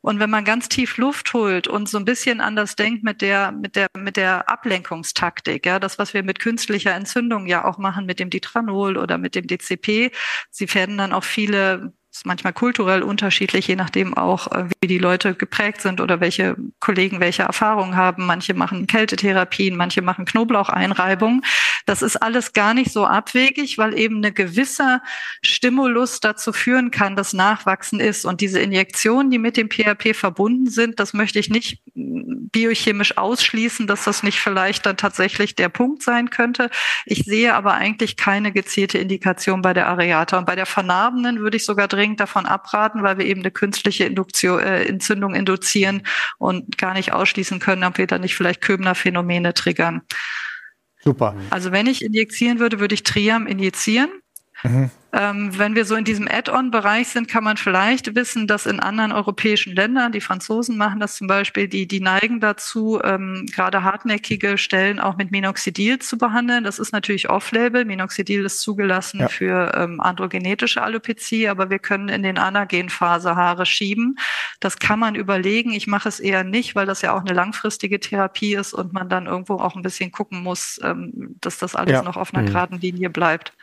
[0.00, 3.50] Und wenn man ganz tief Luft holt und so ein bisschen anders denkt mit der,
[3.50, 8.06] mit der, mit der Ablenkungstaktik, ja, das, was wir mit künstlicher Entzündung ja auch machen
[8.06, 10.12] mit dem Ditranol oder mit dem DCP,
[10.50, 14.98] sie werden dann auch viele ist manchmal kulturell unterschiedlich, je nachdem auch, äh, wie die
[14.98, 18.26] Leute geprägt sind oder welche Kollegen welche Erfahrungen haben.
[18.26, 21.42] Manche machen Kältetherapien, manche machen Knoblaucheinreibung.
[21.86, 25.00] Das ist alles gar nicht so abwegig, weil eben eine gewisse
[25.42, 28.24] Stimulus dazu führen kann, dass Nachwachsen ist.
[28.24, 33.86] Und diese Injektionen, die mit dem PRP verbunden sind, das möchte ich nicht biochemisch ausschließen,
[33.86, 36.70] dass das nicht vielleicht dann tatsächlich der Punkt sein könnte.
[37.06, 40.38] Ich sehe aber eigentlich keine gezielte Indikation bei der Areata.
[40.38, 44.04] Und bei der vernarbenen würde ich sogar dringend davon abraten, weil wir eben eine künstliche
[44.04, 46.02] Induktion, äh, Entzündung induzieren
[46.38, 50.02] und gar nicht ausschließen können, ob wir da nicht vielleicht Köbner-Phänomene triggern.
[51.00, 51.34] Super.
[51.50, 54.10] Also wenn ich injizieren würde, würde ich Triam injizieren.
[54.62, 54.90] Mhm.
[55.10, 59.10] Ähm, wenn wir so in diesem Add-on-Bereich sind, kann man vielleicht wissen, dass in anderen
[59.10, 64.58] europäischen Ländern, die Franzosen machen das zum Beispiel, die, die neigen dazu, ähm, gerade hartnäckige
[64.58, 66.62] Stellen auch mit Minoxidil zu behandeln.
[66.62, 67.86] Das ist natürlich off-label.
[67.86, 69.28] Minoxidil ist zugelassen ja.
[69.28, 74.18] für ähm, androgenetische Alopezie, aber wir können in den Anagenphase Haare schieben.
[74.60, 75.72] Das kann man überlegen.
[75.72, 79.08] Ich mache es eher nicht, weil das ja auch eine langfristige Therapie ist und man
[79.08, 82.02] dann irgendwo auch ein bisschen gucken muss, ähm, dass das alles ja.
[82.02, 82.52] noch auf einer mhm.
[82.52, 83.54] geraden Linie bleibt.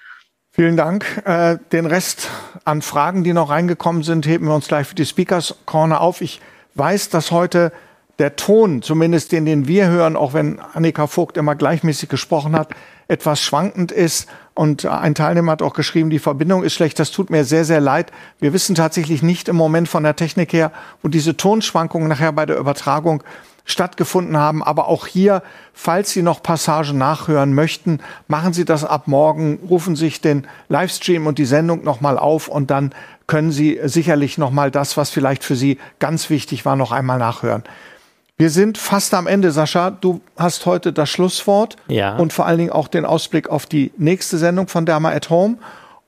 [0.56, 1.22] Vielen Dank.
[1.26, 2.30] Äh, den Rest
[2.64, 6.22] an Fragen, die noch reingekommen sind, heben wir uns gleich für die Speakers Corner auf.
[6.22, 6.39] Ich
[6.76, 7.74] weiß, dass heute
[8.20, 12.70] der Ton, zumindest den, den wir hören, auch wenn Annika Vogt immer gleichmäßig gesprochen hat,
[13.10, 14.30] etwas schwankend ist.
[14.53, 16.99] Und ein Teilnehmer hat auch geschrieben, die Verbindung ist schlecht.
[16.99, 18.14] Das tut mir sehr, sehr leid.
[18.39, 22.45] Wir wissen tatsächlich nicht im Moment von der Technik her, wo diese Tonschwankungen nachher bei
[22.45, 23.24] der Übertragung
[23.66, 24.63] stattgefunden haben.
[24.63, 25.43] Aber auch hier,
[25.74, 31.28] falls Sie noch Passagen nachhören möchten, machen Sie das ab morgen, rufen sich den Livestream
[31.28, 32.93] und die Sendung nochmal auf und dann
[33.28, 37.63] können Sie sicherlich nochmal das, was vielleicht für Sie ganz wichtig war, noch einmal nachhören.
[38.38, 39.91] Wir sind fast am Ende, Sascha.
[39.91, 42.18] Du hast heute das Schlusswort ja.
[42.18, 45.57] und vor allen Dingen auch den Ausblick auf die nächste Sendung von Derma at Home.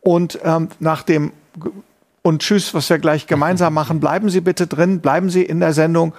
[0.01, 1.31] Und ähm, nach dem
[2.23, 5.71] und Tschüss, was wir gleich gemeinsam machen, bleiben Sie bitte drin, bleiben Sie in der
[5.71, 6.13] Sendung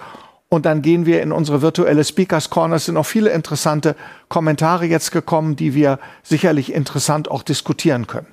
[0.49, 2.75] und dann gehen wir in unsere virtuelle Speakers Corner.
[2.75, 3.95] Es sind noch viele interessante
[4.27, 8.27] Kommentare jetzt gekommen, die wir sicherlich interessant auch diskutieren können.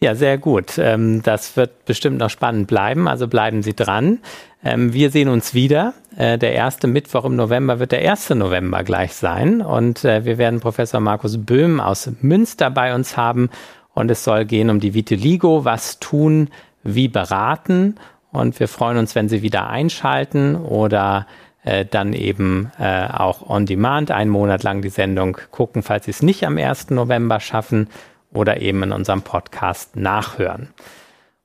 [0.00, 0.78] Ja, sehr gut.
[0.78, 4.20] Ähm, das wird bestimmt noch spannend bleiben, also bleiben Sie dran.
[4.62, 5.94] Ähm, wir sehen uns wieder.
[6.16, 10.38] Äh, der erste Mittwoch im November wird der erste November gleich sein und äh, wir
[10.38, 13.50] werden Professor Markus Böhm aus Münster bei uns haben
[13.92, 16.50] und es soll gehen um die Vitiligo, was tun,
[16.84, 17.96] wie beraten
[18.32, 21.26] und wir freuen uns, wenn Sie wieder einschalten oder
[21.64, 26.10] äh, dann eben äh, auch on demand einen Monat lang die Sendung gucken, falls Sie
[26.10, 26.90] es nicht am 1.
[26.90, 27.88] November schaffen
[28.32, 30.68] oder eben in unserem Podcast nachhören.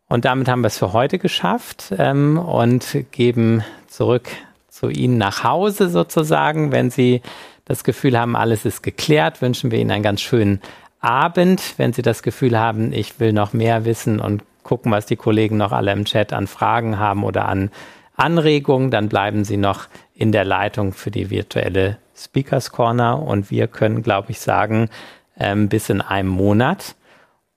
[0.07, 4.29] Und damit haben wir es für heute geschafft ähm, und geben zurück
[4.67, 6.71] zu Ihnen nach Hause sozusagen.
[6.71, 7.21] Wenn Sie
[7.65, 10.61] das Gefühl haben, alles ist geklärt, wünschen wir Ihnen einen ganz schönen
[10.99, 11.75] Abend.
[11.77, 15.57] Wenn Sie das Gefühl haben, ich will noch mehr wissen und gucken, was die Kollegen
[15.57, 17.71] noch alle im Chat an Fragen haben oder an
[18.15, 23.67] Anregungen, dann bleiben Sie noch in der Leitung für die virtuelle Speakers Corner und wir
[23.67, 24.89] können, glaube ich, sagen,
[25.37, 26.95] ähm, bis in einem Monat.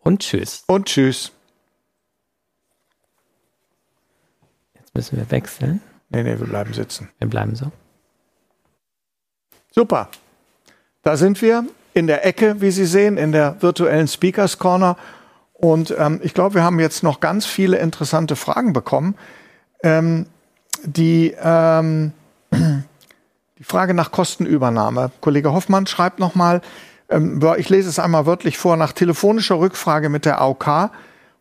[0.01, 0.65] Und tschüss.
[0.67, 1.33] Und tschüss.
[4.75, 5.83] Jetzt müssen wir wechseln.
[6.09, 7.11] Nee, nee, wir bleiben sitzen.
[7.19, 7.71] Wir bleiben so.
[9.71, 10.09] Super.
[11.03, 14.97] Da sind wir in der Ecke, wie Sie sehen, in der virtuellen Speakers Corner.
[15.59, 19.15] Und ähm, ich glaube, wir haben jetzt noch ganz viele interessante Fragen bekommen.
[19.83, 20.27] Ähm,
[20.85, 22.13] die, ähm,
[22.53, 25.11] die Frage nach Kostenübernahme.
[25.21, 26.61] Kollege Hoffmann schreibt nochmal,
[27.09, 30.91] ähm, ich lese es einmal wörtlich vor, nach telefonischer Rückfrage mit der AOK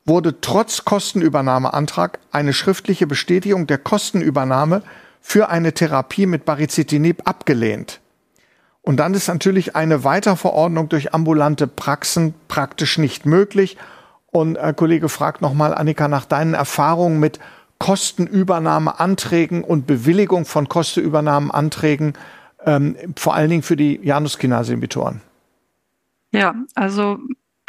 [0.06, 4.84] wurde trotz Kostenübernahmeantrag eine schriftliche Bestätigung der Kostenübernahme
[5.20, 8.00] für eine Therapie mit Baricitinib abgelehnt.
[8.84, 13.78] Und dann ist natürlich eine Weiterverordnung durch ambulante Praxen praktisch nicht möglich.
[14.36, 17.40] Und äh, Kollege fragt nochmal, Annika, nach deinen Erfahrungen mit
[17.80, 22.18] Kostenübernahmeanträgen und Bewilligung von Kostenübernahmeanträgen,
[22.66, 25.22] ähm, vor allen Dingen für die Januskinase-Inhibitoren.
[26.34, 27.18] Ja, also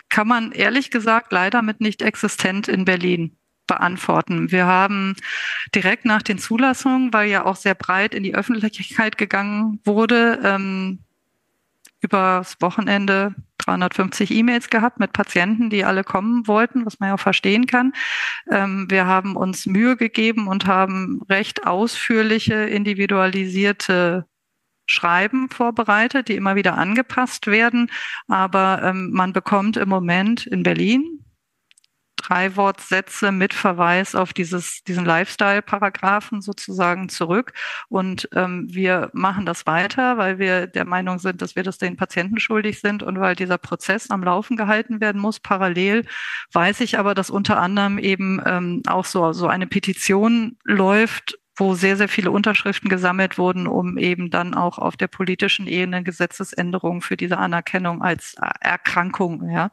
[0.09, 3.37] kann man ehrlich gesagt leider mit nicht existent in Berlin
[3.69, 4.51] beantworten.
[4.51, 5.15] Wir haben
[5.73, 10.99] direkt nach den Zulassungen, weil ja auch sehr breit in die Öffentlichkeit gegangen wurde, ähm,
[12.01, 13.37] übers Wochenende
[13.67, 17.93] 350 E-Mails gehabt mit Patienten, die alle kommen wollten, was man ja auch verstehen kann.
[18.51, 24.27] Ähm, wir haben uns Mühe gegeben und haben recht ausführliche, individualisierte
[24.87, 27.91] Schreiben vorbereitet, die immer wieder angepasst werden.
[28.29, 31.26] Aber ähm, man bekommt im Moment in Berlin
[32.27, 37.53] drei Wortsätze mit Verweis auf dieses, diesen Lifestyle-Paragraphen sozusagen zurück.
[37.89, 41.97] Und ähm, wir machen das weiter, weil wir der Meinung sind, dass wir das den
[41.97, 45.41] Patienten schuldig sind und weil dieser Prozess am Laufen gehalten werden muss.
[45.41, 46.05] Parallel
[46.53, 51.75] weiß ich aber, dass unter anderem eben ähm, auch so, so eine Petition läuft, wo
[51.75, 57.01] sehr, sehr viele Unterschriften gesammelt wurden, um eben dann auch auf der politischen Ebene Gesetzesänderungen
[57.01, 59.71] für diese Anerkennung als Erkrankung ja,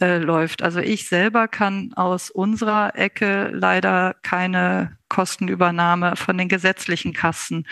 [0.00, 0.62] äh, läuft.
[0.62, 7.66] Also ich selber kann aus unserer Ecke leider keine Kostenübernahme von den gesetzlichen Kassen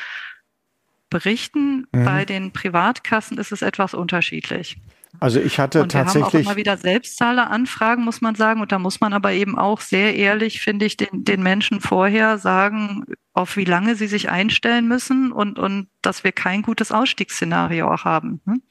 [1.10, 1.86] berichten.
[1.92, 2.04] Mhm.
[2.04, 4.78] Bei den Privatkassen ist es etwas unterschiedlich.
[5.20, 6.32] Also ich hatte und tatsächlich.
[6.32, 8.60] Wir haben auch immer wieder Selbstzahleranfragen, muss man sagen.
[8.60, 12.38] Und da muss man aber eben auch sehr ehrlich, finde ich, den, den Menschen vorher
[12.38, 17.92] sagen, auf wie lange sie sich einstellen müssen und, und dass wir kein gutes Ausstiegsszenario
[17.92, 18.40] auch haben.
[18.46, 18.62] Hm?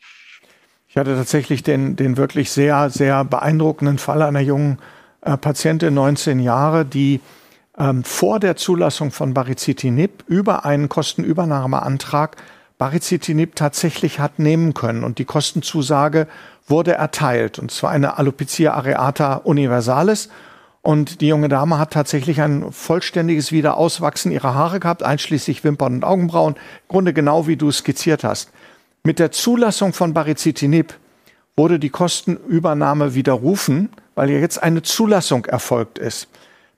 [0.88, 4.78] Ich hatte tatsächlich den, den wirklich sehr, sehr beeindruckenden Fall einer jungen
[5.22, 7.22] äh, Patientin, 19 Jahre, die
[7.78, 12.36] ähm, vor der Zulassung von Baricitinib über einen Kostenübernahmeantrag
[12.82, 16.26] Baricitinib tatsächlich hat nehmen können und die Kostenzusage
[16.66, 20.30] wurde erteilt und zwar eine Alopecia areata universalis
[20.82, 26.04] und die junge Dame hat tatsächlich ein vollständiges Wiederauswachsen ihrer Haare gehabt, einschließlich Wimpern und
[26.04, 28.50] Augenbrauen, im Grunde genau wie du skizziert hast.
[29.04, 30.96] Mit der Zulassung von Baricitinib
[31.56, 36.30] wurde die Kostenübernahme widerrufen, weil ja jetzt eine Zulassung erfolgt ist.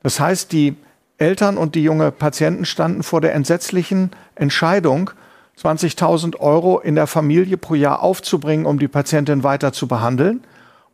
[0.02, 0.76] Das heißt, die
[1.18, 5.12] Eltern und die junge Patienten standen vor der entsetzlichen Entscheidung,
[5.60, 10.44] 20.000 Euro in der Familie pro Jahr aufzubringen, um die Patientin weiter zu behandeln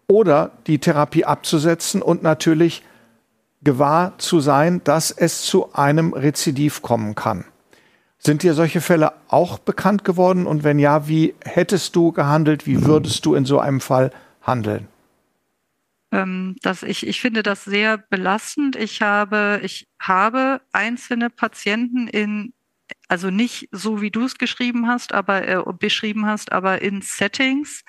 [0.07, 2.84] oder die Therapie abzusetzen und natürlich
[3.62, 7.45] gewahr zu sein, dass es zu einem Rezidiv kommen kann.
[8.18, 10.45] Sind dir solche Fälle auch bekannt geworden?
[10.45, 12.68] Und wenn ja, wie hättest du gehandelt?
[12.68, 14.88] Wie würdest du in so einem Fall handeln?
[16.12, 18.76] Ähm, dass ich, ich finde das sehr belastend.
[18.76, 22.53] Ich habe, ich habe einzelne Patienten in
[23.10, 27.84] also nicht so, wie du es geschrieben hast, aber äh, beschrieben hast, aber in Settings,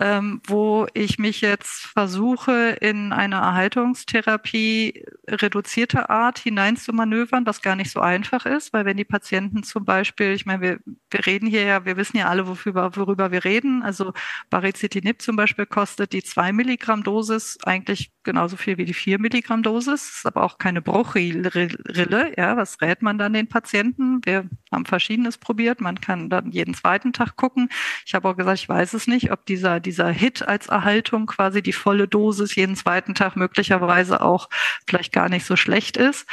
[0.00, 7.90] ähm, wo ich mich jetzt versuche, in eine Erhaltungstherapie reduzierter Art hineinzumanövern, was gar nicht
[7.90, 10.78] so einfach ist, weil wenn die Patienten zum Beispiel, ich meine, wir,
[11.10, 13.82] wir reden hier ja, wir wissen ja alle, wofür, worüber wir reden.
[13.82, 14.12] Also
[14.50, 19.62] Baricitinib zum Beispiel kostet die zwei Milligramm Dosis eigentlich genauso viel wie die vier Milligramm
[19.62, 22.32] Dosis, ist aber auch keine Bruchrille.
[22.36, 24.20] Ja, was rät man dann den Patienten?
[24.24, 25.80] Wir haben Verschiedenes probiert.
[25.80, 27.68] Man kann dann jeden zweiten Tag gucken.
[28.04, 31.62] Ich habe auch gesagt, ich weiß es nicht, ob dieser dieser Hit als Erhaltung quasi
[31.62, 34.50] die volle Dosis jeden zweiten Tag möglicherweise auch
[34.86, 36.28] vielleicht gar nicht so schlecht ist.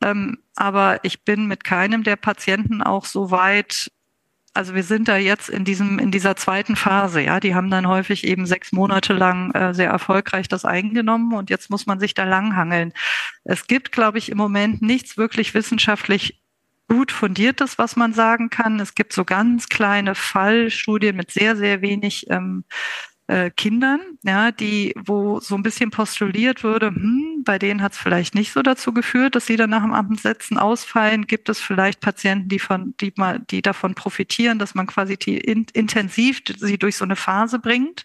[0.00, 3.90] Ähm, aber ich bin mit keinem der Patienten auch so weit,
[4.54, 7.88] also wir sind da jetzt in diesem in dieser zweiten Phase, ja, die haben dann
[7.88, 12.14] häufig eben sechs Monate lang äh, sehr erfolgreich das eingenommen und jetzt muss man sich
[12.14, 12.92] da langhangeln.
[13.42, 16.39] Es gibt, glaube ich, im Moment nichts wirklich wissenschaftlich
[16.90, 18.80] gut fundiertes, was man sagen kann.
[18.80, 22.64] Es gibt so ganz kleine Fallstudien mit sehr, sehr wenig ähm,
[23.28, 27.98] äh, Kindern, ja, die, wo so ein bisschen postuliert würde, hm, bei denen hat es
[27.98, 31.28] vielleicht nicht so dazu geführt, dass sie dann nach dem Abendsetzen ausfallen.
[31.28, 35.38] Gibt es vielleicht Patienten, die von, die mal, die davon profitieren, dass man quasi die
[35.38, 38.04] in, intensiv sie durch so eine Phase bringt?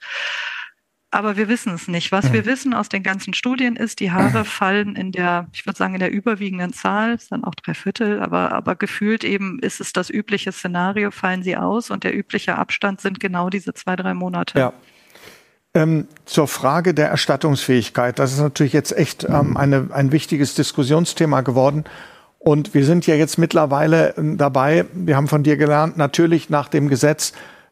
[1.16, 2.12] Aber wir wissen es nicht.
[2.12, 2.46] Was wir mhm.
[2.46, 6.02] wissen aus den ganzen Studien ist, die Haare fallen in der, ich würde sagen, in
[6.02, 10.10] der überwiegenden Zahl, ist dann auch drei Viertel, aber, aber gefühlt eben ist es das
[10.10, 14.60] übliche Szenario, fallen sie aus und der übliche Abstand sind genau diese zwei, drei Monate.
[14.60, 14.74] Ja.
[15.74, 21.42] Ähm, zur Frage der Erstattungsfähigkeit, das ist natürlich jetzt echt ähm, eine, ein wichtiges Diskussionsthema
[21.42, 21.86] geworden.
[22.40, 26.68] Und wir sind ja jetzt mittlerweile ähm, dabei, wir haben von dir gelernt, natürlich nach
[26.68, 27.32] dem Gesetz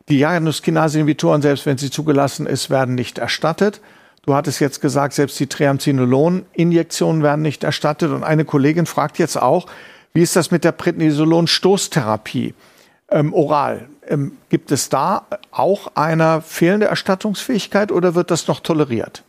[0.10, 3.82] die Januskinase-Inhibitoren, selbst wenn sie zugelassen ist, werden nicht erstattet.
[4.26, 8.12] Du hattest jetzt gesagt, selbst die Triamcinolon-Injektionen werden nicht erstattet.
[8.12, 9.68] Und eine Kollegin fragt jetzt auch,
[10.14, 12.54] wie ist das mit der Prednisolon-Stoßtherapie
[13.10, 13.88] ähm, oral?
[14.08, 19.24] Ähm, gibt es da auch eine fehlende Erstattungsfähigkeit oder wird das noch toleriert?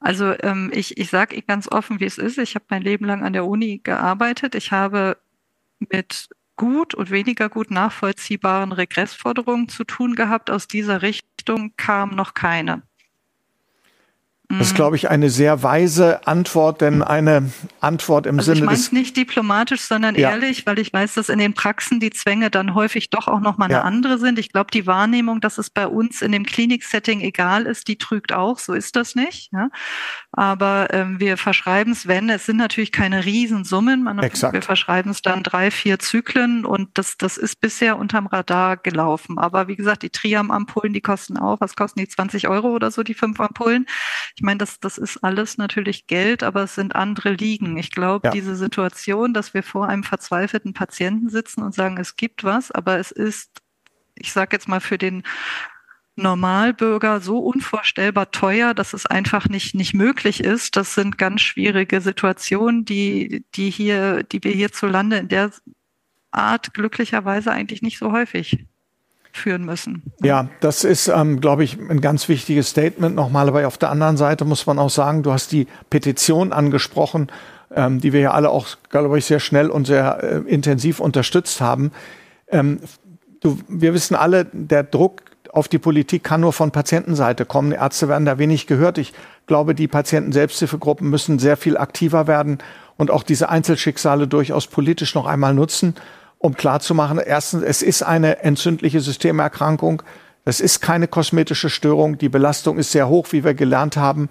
[0.00, 2.38] Also ähm, ich, ich sage ganz offen, wie es ist.
[2.38, 4.54] Ich habe mein Leben lang an der Uni gearbeitet.
[4.54, 5.16] Ich habe
[5.78, 10.50] mit gut und weniger gut nachvollziehbaren Regressforderungen zu tun gehabt.
[10.50, 12.82] Aus dieser Richtung kam noch keine.
[14.58, 17.50] Das ist, glaube ich, eine sehr weise Antwort, denn eine
[17.80, 18.92] Antwort im also Sinne ich des.
[18.92, 20.30] nicht diplomatisch, sondern ja.
[20.30, 23.66] ehrlich, weil ich weiß, dass in den Praxen die Zwänge dann häufig doch auch nochmal
[23.66, 23.82] eine ja.
[23.82, 24.38] andere sind.
[24.38, 28.32] Ich glaube, die Wahrnehmung, dass es bei uns in dem Kliniksetting egal ist, die trügt
[28.32, 28.58] auch.
[28.58, 29.52] So ist das nicht.
[29.52, 29.70] Ja?
[30.32, 34.02] Aber ähm, wir verschreiben es, wenn, es sind natürlich keine Riesensummen.
[34.02, 34.54] Man, Exakt.
[34.54, 39.38] Wir verschreiben es dann drei, vier Zyklen und das, das ist bisher unterm Radar gelaufen.
[39.38, 43.02] Aber wie gesagt, die Triam-Ampullen, die kosten auch, was kosten die 20 Euro oder so,
[43.02, 43.86] die fünf Ampullen?
[44.36, 47.76] Ich meine, das, das ist alles natürlich Geld, aber es sind andere Liegen.
[47.76, 48.30] Ich glaube, ja.
[48.30, 52.98] diese Situation, dass wir vor einem verzweifelten Patienten sitzen und sagen, es gibt was, aber
[52.98, 53.50] es ist,
[54.14, 55.24] ich sage jetzt mal für den
[56.16, 60.76] Normalbürger so unvorstellbar teuer, dass es einfach nicht, nicht möglich ist.
[60.76, 65.50] Das sind ganz schwierige Situationen, die, die hier, die wir hierzulande in der
[66.30, 68.64] Art glücklicherweise eigentlich nicht so häufig
[69.36, 70.02] führen müssen.
[70.22, 73.48] Ja, das ist, ähm, glaube ich, ein ganz wichtiges Statement nochmal.
[73.48, 77.28] Aber auf der anderen Seite muss man auch sagen, du hast die Petition angesprochen,
[77.74, 81.60] ähm, die wir ja alle auch, glaube ich, sehr schnell und sehr äh, intensiv unterstützt
[81.60, 81.90] haben.
[82.48, 82.78] Ähm,
[83.40, 85.22] du, wir wissen alle, der Druck
[85.52, 87.70] auf die Politik kann nur von Patientenseite kommen.
[87.70, 88.98] Die Ärzte werden da wenig gehört.
[88.98, 89.12] Ich
[89.46, 92.58] glaube, die Patienten-Selbsthilfegruppen müssen sehr viel aktiver werden
[92.96, 95.94] und auch diese Einzelschicksale durchaus politisch noch einmal nutzen
[96.44, 100.02] um klarzumachen, erstens, es ist eine entzündliche Systemerkrankung.
[100.44, 102.18] Das ist keine kosmetische Störung.
[102.18, 104.28] Die Belastung ist sehr hoch, wie wir gelernt haben.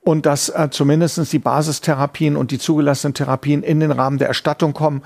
[0.00, 4.72] Und dass äh, zumindest die Basistherapien und die zugelassenen Therapien in den Rahmen der Erstattung
[4.72, 5.02] kommen.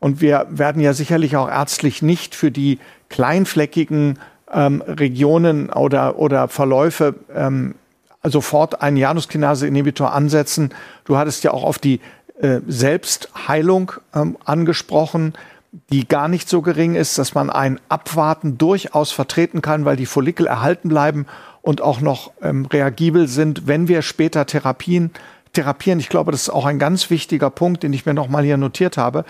[0.00, 4.18] Und wir werden ja sicherlich auch ärztlich nicht für die kleinfleckigen
[4.52, 7.76] ähm, Regionen oder, oder Verläufe ähm,
[8.24, 10.74] sofort einen Januskinase-Inhibitor ansetzen.
[11.04, 12.00] Du hattest ja auch auf die
[12.40, 15.34] äh, Selbstheilung ähm, angesprochen
[15.72, 20.06] die gar nicht so gering ist, dass man ein Abwarten durchaus vertreten kann, weil die
[20.06, 21.26] Follikel erhalten bleiben
[21.62, 25.10] und auch noch ähm, reagibel sind, wenn wir später Therapien
[25.52, 26.00] therapieren.
[26.00, 28.96] Ich glaube, das ist auch ein ganz wichtiger Punkt, den ich mir nochmal hier notiert
[28.96, 29.24] habe,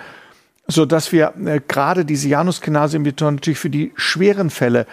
[0.66, 4.86] so dass wir äh, gerade diese Januskinase-Inhibitoren natürlich für die schweren Fälle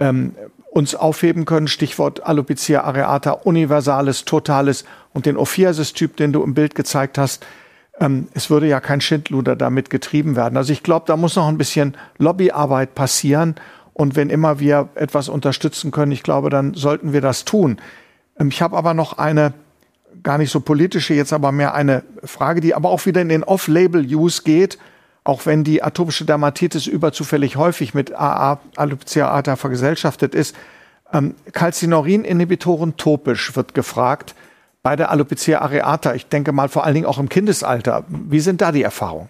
[0.00, 0.34] ähm,
[0.70, 1.68] uns aufheben können.
[1.68, 7.46] Stichwort Alopecia areata, universalis, totalis und den Ophiasis-Typ, den du im Bild gezeigt hast
[8.00, 10.56] ähm, es würde ja kein Schindluder damit getrieben werden.
[10.56, 13.56] Also ich glaube, da muss noch ein bisschen Lobbyarbeit passieren.
[13.92, 17.78] Und wenn immer wir etwas unterstützen können, ich glaube, dann sollten wir das tun.
[18.38, 19.54] Ähm, ich habe aber noch eine
[20.22, 23.44] gar nicht so politische, jetzt aber mehr eine Frage, die aber auch wieder in den
[23.44, 24.78] Off-Label-Use geht,
[25.22, 30.56] auch wenn die atopische Dermatitis überzufällig häufig mit AA, Alopecia areata vergesellschaftet ist.
[31.12, 34.34] Ähm, Calcineurin-Inhibitoren topisch wird gefragt
[34.88, 36.14] bei der Alopecia areata.
[36.14, 38.06] Ich denke mal vor allen Dingen auch im Kindesalter.
[38.08, 39.28] Wie sind da die Erfahrungen?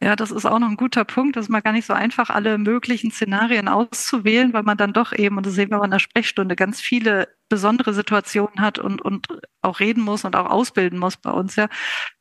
[0.00, 1.34] Ja, das ist auch noch ein guter Punkt.
[1.34, 5.12] Das ist mal gar nicht so einfach, alle möglichen Szenarien auszuwählen, weil man dann doch
[5.12, 9.02] eben, und das sehen wir auch in der Sprechstunde, ganz viele besondere Situationen hat und,
[9.02, 9.26] und
[9.62, 11.56] auch reden muss und auch ausbilden muss bei uns.
[11.56, 11.66] Ja.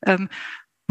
[0.04, 0.28] Ähm,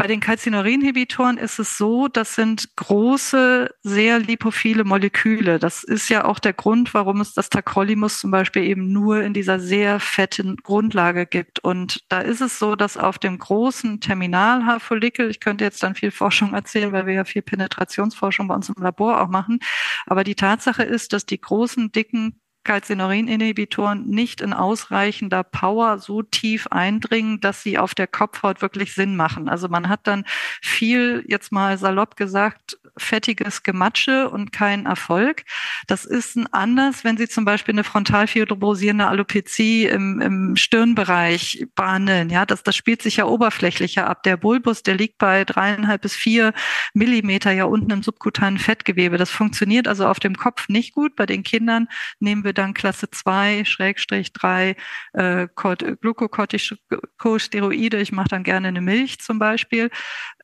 [0.01, 5.59] bei den Calcineurin-Inhibitoren ist es so, das sind große, sehr lipophile Moleküle.
[5.59, 9.35] Das ist ja auch der Grund, warum es das Tacrolimus zum Beispiel eben nur in
[9.35, 11.59] dieser sehr fetten Grundlage gibt.
[11.59, 16.09] Und da ist es so, dass auf dem großen Terminalhaarfollikel, ich könnte jetzt dann viel
[16.09, 19.59] Forschung erzählen, weil wir ja viel Penetrationsforschung bei uns im Labor auch machen,
[20.07, 26.67] aber die Tatsache ist, dass die großen, dicken Calcineurin-Inhibitoren nicht in ausreichender Power so tief
[26.67, 29.49] eindringen, dass sie auf der Kopfhaut wirklich Sinn machen.
[29.49, 30.25] Also man hat dann
[30.61, 35.43] viel, jetzt mal salopp gesagt, fettiges Gematsche und kein Erfolg.
[35.87, 42.29] Das ist ein anders, wenn Sie zum Beispiel eine frontalfibrosierende Alopezie im, im Stirnbereich behandeln.
[42.29, 44.23] Ja, das, das spielt sich ja oberflächlicher ab.
[44.23, 46.53] Der Bulbus, der liegt bei dreieinhalb bis vier
[46.93, 49.17] Millimeter ja unten im subkutanen Fettgewebe.
[49.17, 51.15] Das funktioniert also auf dem Kopf nicht gut.
[51.15, 51.87] Bei den Kindern
[52.19, 54.75] nehmen wir dann Klasse 2, Schrägstrich 3
[55.13, 58.01] äh, Glukokortikosteroide.
[58.01, 59.89] Ich mache dann gerne eine Milch zum Beispiel.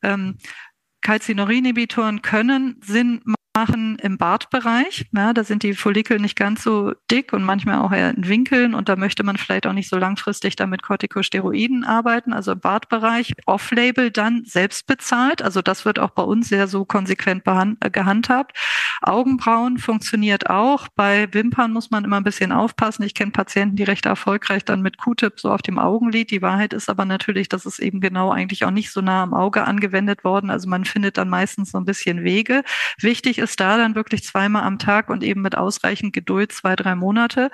[0.02, 0.38] Ähm,
[1.02, 3.36] Calcineurin-Inhibitoren können Sinn machen
[3.66, 5.06] im Bartbereich.
[5.12, 8.74] Ja, da sind die Follikel nicht ganz so dick und manchmal auch eher in Winkeln
[8.74, 13.32] und da möchte man vielleicht auch nicht so langfristig damit Corticosteroiden arbeiten, also im Bartbereich.
[13.46, 18.56] Off-Label dann selbst bezahlt, also das wird auch bei uns sehr so konsequent äh, gehandhabt.
[19.02, 20.88] Augenbrauen funktioniert auch.
[20.88, 23.02] Bei Wimpern muss man immer ein bisschen aufpassen.
[23.04, 26.30] Ich kenne Patienten, die recht erfolgreich dann mit Q-Tip so auf dem Augenlid.
[26.30, 29.34] Die Wahrheit ist aber natürlich, dass es eben genau eigentlich auch nicht so nah am
[29.34, 30.50] Auge angewendet worden.
[30.50, 32.62] Also man findet dann meistens so ein bisschen Wege.
[32.98, 36.76] Wichtig ist ist da dann wirklich zweimal am Tag und eben mit ausreichend Geduld zwei,
[36.76, 37.50] drei Monate.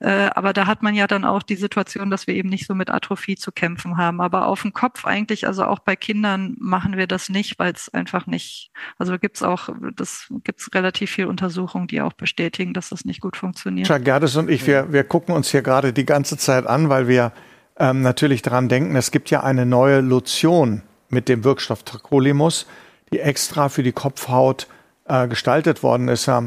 [0.00, 2.74] Äh, aber da hat man ja dann auch die Situation, dass wir eben nicht so
[2.74, 4.20] mit Atrophie zu kämpfen haben.
[4.20, 7.92] Aber auf dem Kopf eigentlich, also auch bei Kindern machen wir das nicht, weil es
[7.92, 12.72] einfach nicht, also gibt es auch, das gibt es relativ viel Untersuchungen, die auch bestätigen,
[12.72, 13.86] dass das nicht gut funktioniert.
[13.86, 17.08] Chuck Gerdes und ich, wir, wir gucken uns hier gerade die ganze Zeit an, weil
[17.08, 17.32] wir
[17.78, 22.66] ähm, natürlich daran denken, es gibt ja eine neue Lotion mit dem Wirkstoff Tracolimus,
[23.12, 24.68] die extra für die Kopfhaut
[25.06, 26.26] äh, gestaltet worden ist.
[26.26, 26.44] Ja,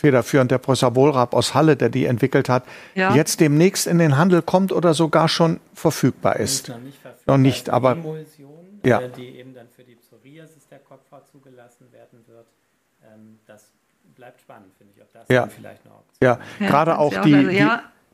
[0.00, 2.64] federführend der Professor Wohlrab aus Halle, der die entwickelt hat,
[2.94, 3.14] ja.
[3.14, 6.68] jetzt demnächst in den Handel kommt oder sogar schon verfügbar ist.
[6.68, 7.36] Noch nicht, verfügbar.
[7.36, 9.00] noch nicht aber Emulsion, ja.
[9.00, 12.46] Äh, die eben dann für die Psoriasis der Kopfhaut zugelassen werden wird.
[13.04, 13.72] Ähm, das
[14.14, 15.02] bleibt spannend, finde ich.
[15.02, 15.46] Ob das ja.
[15.46, 16.38] vielleicht noch ja.
[16.58, 17.66] ja, gerade auch die, also, die,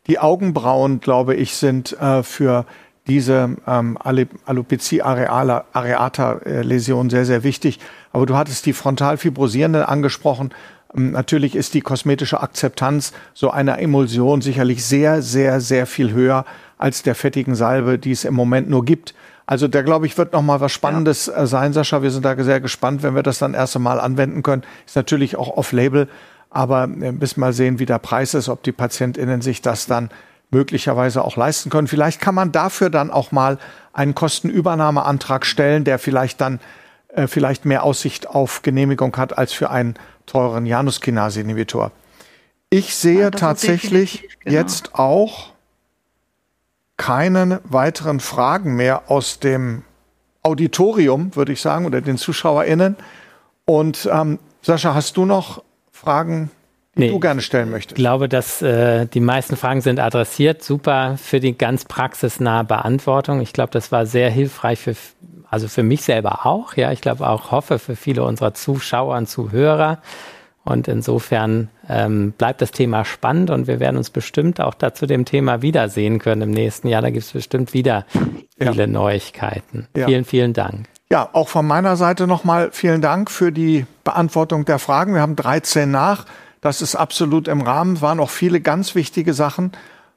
[0.08, 2.66] die, Augenbrauen, glaube ich, sind äh, für
[3.06, 3.98] diese ähm,
[4.46, 7.78] Alopecia areata Läsion sehr, sehr wichtig.
[8.12, 10.50] Aber du hattest die frontalfibrosierende angesprochen.
[10.94, 16.44] Ähm, natürlich ist die kosmetische Akzeptanz so einer Emulsion sicherlich sehr, sehr, sehr viel höher
[16.78, 19.14] als der fettigen Salbe, die es im Moment nur gibt.
[19.46, 21.42] Also da glaube ich, wird noch mal was Spannendes ja.
[21.42, 22.02] Äh, sein, Sascha.
[22.02, 24.62] Wir sind da sehr gespannt, wenn wir das dann erst einmal anwenden können.
[24.84, 26.08] Ist natürlich auch off-label,
[26.50, 30.10] aber äh, bis mal sehen, wie der Preis ist, ob die PatientInnen sich das dann
[30.50, 31.88] möglicherweise auch leisten können.
[31.88, 33.58] Vielleicht kann man dafür dann auch mal
[33.92, 36.60] einen Kostenübernahmeantrag stellen, der vielleicht dann
[37.08, 39.94] äh, vielleicht mehr Aussicht auf Genehmigung hat als für einen
[40.26, 41.92] teuren Januskinase-Inhibitor.
[42.70, 44.56] Ich sehe ja, tatsächlich genau.
[44.56, 45.52] jetzt auch
[46.96, 49.82] keine weiteren Fragen mehr aus dem
[50.42, 52.96] Auditorium, würde ich sagen, oder den ZuschauerInnen.
[53.64, 56.50] Und ähm, Sascha, hast du noch Fragen
[56.96, 57.92] die nee, du gerne stellen möchtest.
[57.92, 60.62] Ich glaube, dass äh, die meisten Fragen sind adressiert.
[60.62, 63.40] Super für die ganz praxisnahe Beantwortung.
[63.40, 64.94] Ich glaube, das war sehr hilfreich für,
[65.50, 66.74] also für mich selber auch.
[66.74, 69.98] Ja, ich glaube auch, hoffe für viele unserer Zuschauer und Zuhörer.
[70.64, 75.06] Und insofern ähm, bleibt das Thema spannend und wir werden uns bestimmt auch da zu
[75.06, 77.02] dem Thema wiedersehen können im nächsten Jahr.
[77.02, 78.04] Da gibt es bestimmt wieder
[78.58, 78.86] viele ja.
[78.88, 79.86] Neuigkeiten.
[79.96, 80.06] Ja.
[80.06, 80.88] Vielen, vielen Dank.
[81.08, 85.14] Ja, auch von meiner Seite nochmal vielen Dank für die Beantwortung der Fragen.
[85.14, 86.24] Wir haben 13 nach.
[86.66, 88.00] Das ist absolut im Rahmen.
[88.00, 89.70] Waren auch viele ganz wichtige Sachen.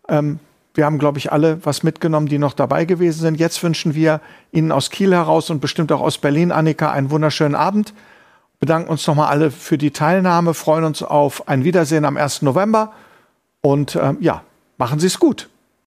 [0.07, 0.39] Ähm,
[0.73, 3.39] wir haben, glaube ich, alle was mitgenommen, die noch dabei gewesen sind.
[3.39, 4.19] Jetzt wünschen wir
[4.51, 7.93] Ihnen aus Kiel heraus und bestimmt auch aus Berlin, Annika, einen wunderschönen Abend.
[8.59, 12.41] Bedanken uns nochmal alle für die Teilnahme, freuen uns auf ein Wiedersehen am 1.
[12.41, 12.93] November
[13.61, 14.41] und ähm, ja,
[14.79, 15.49] machen Sie es gut.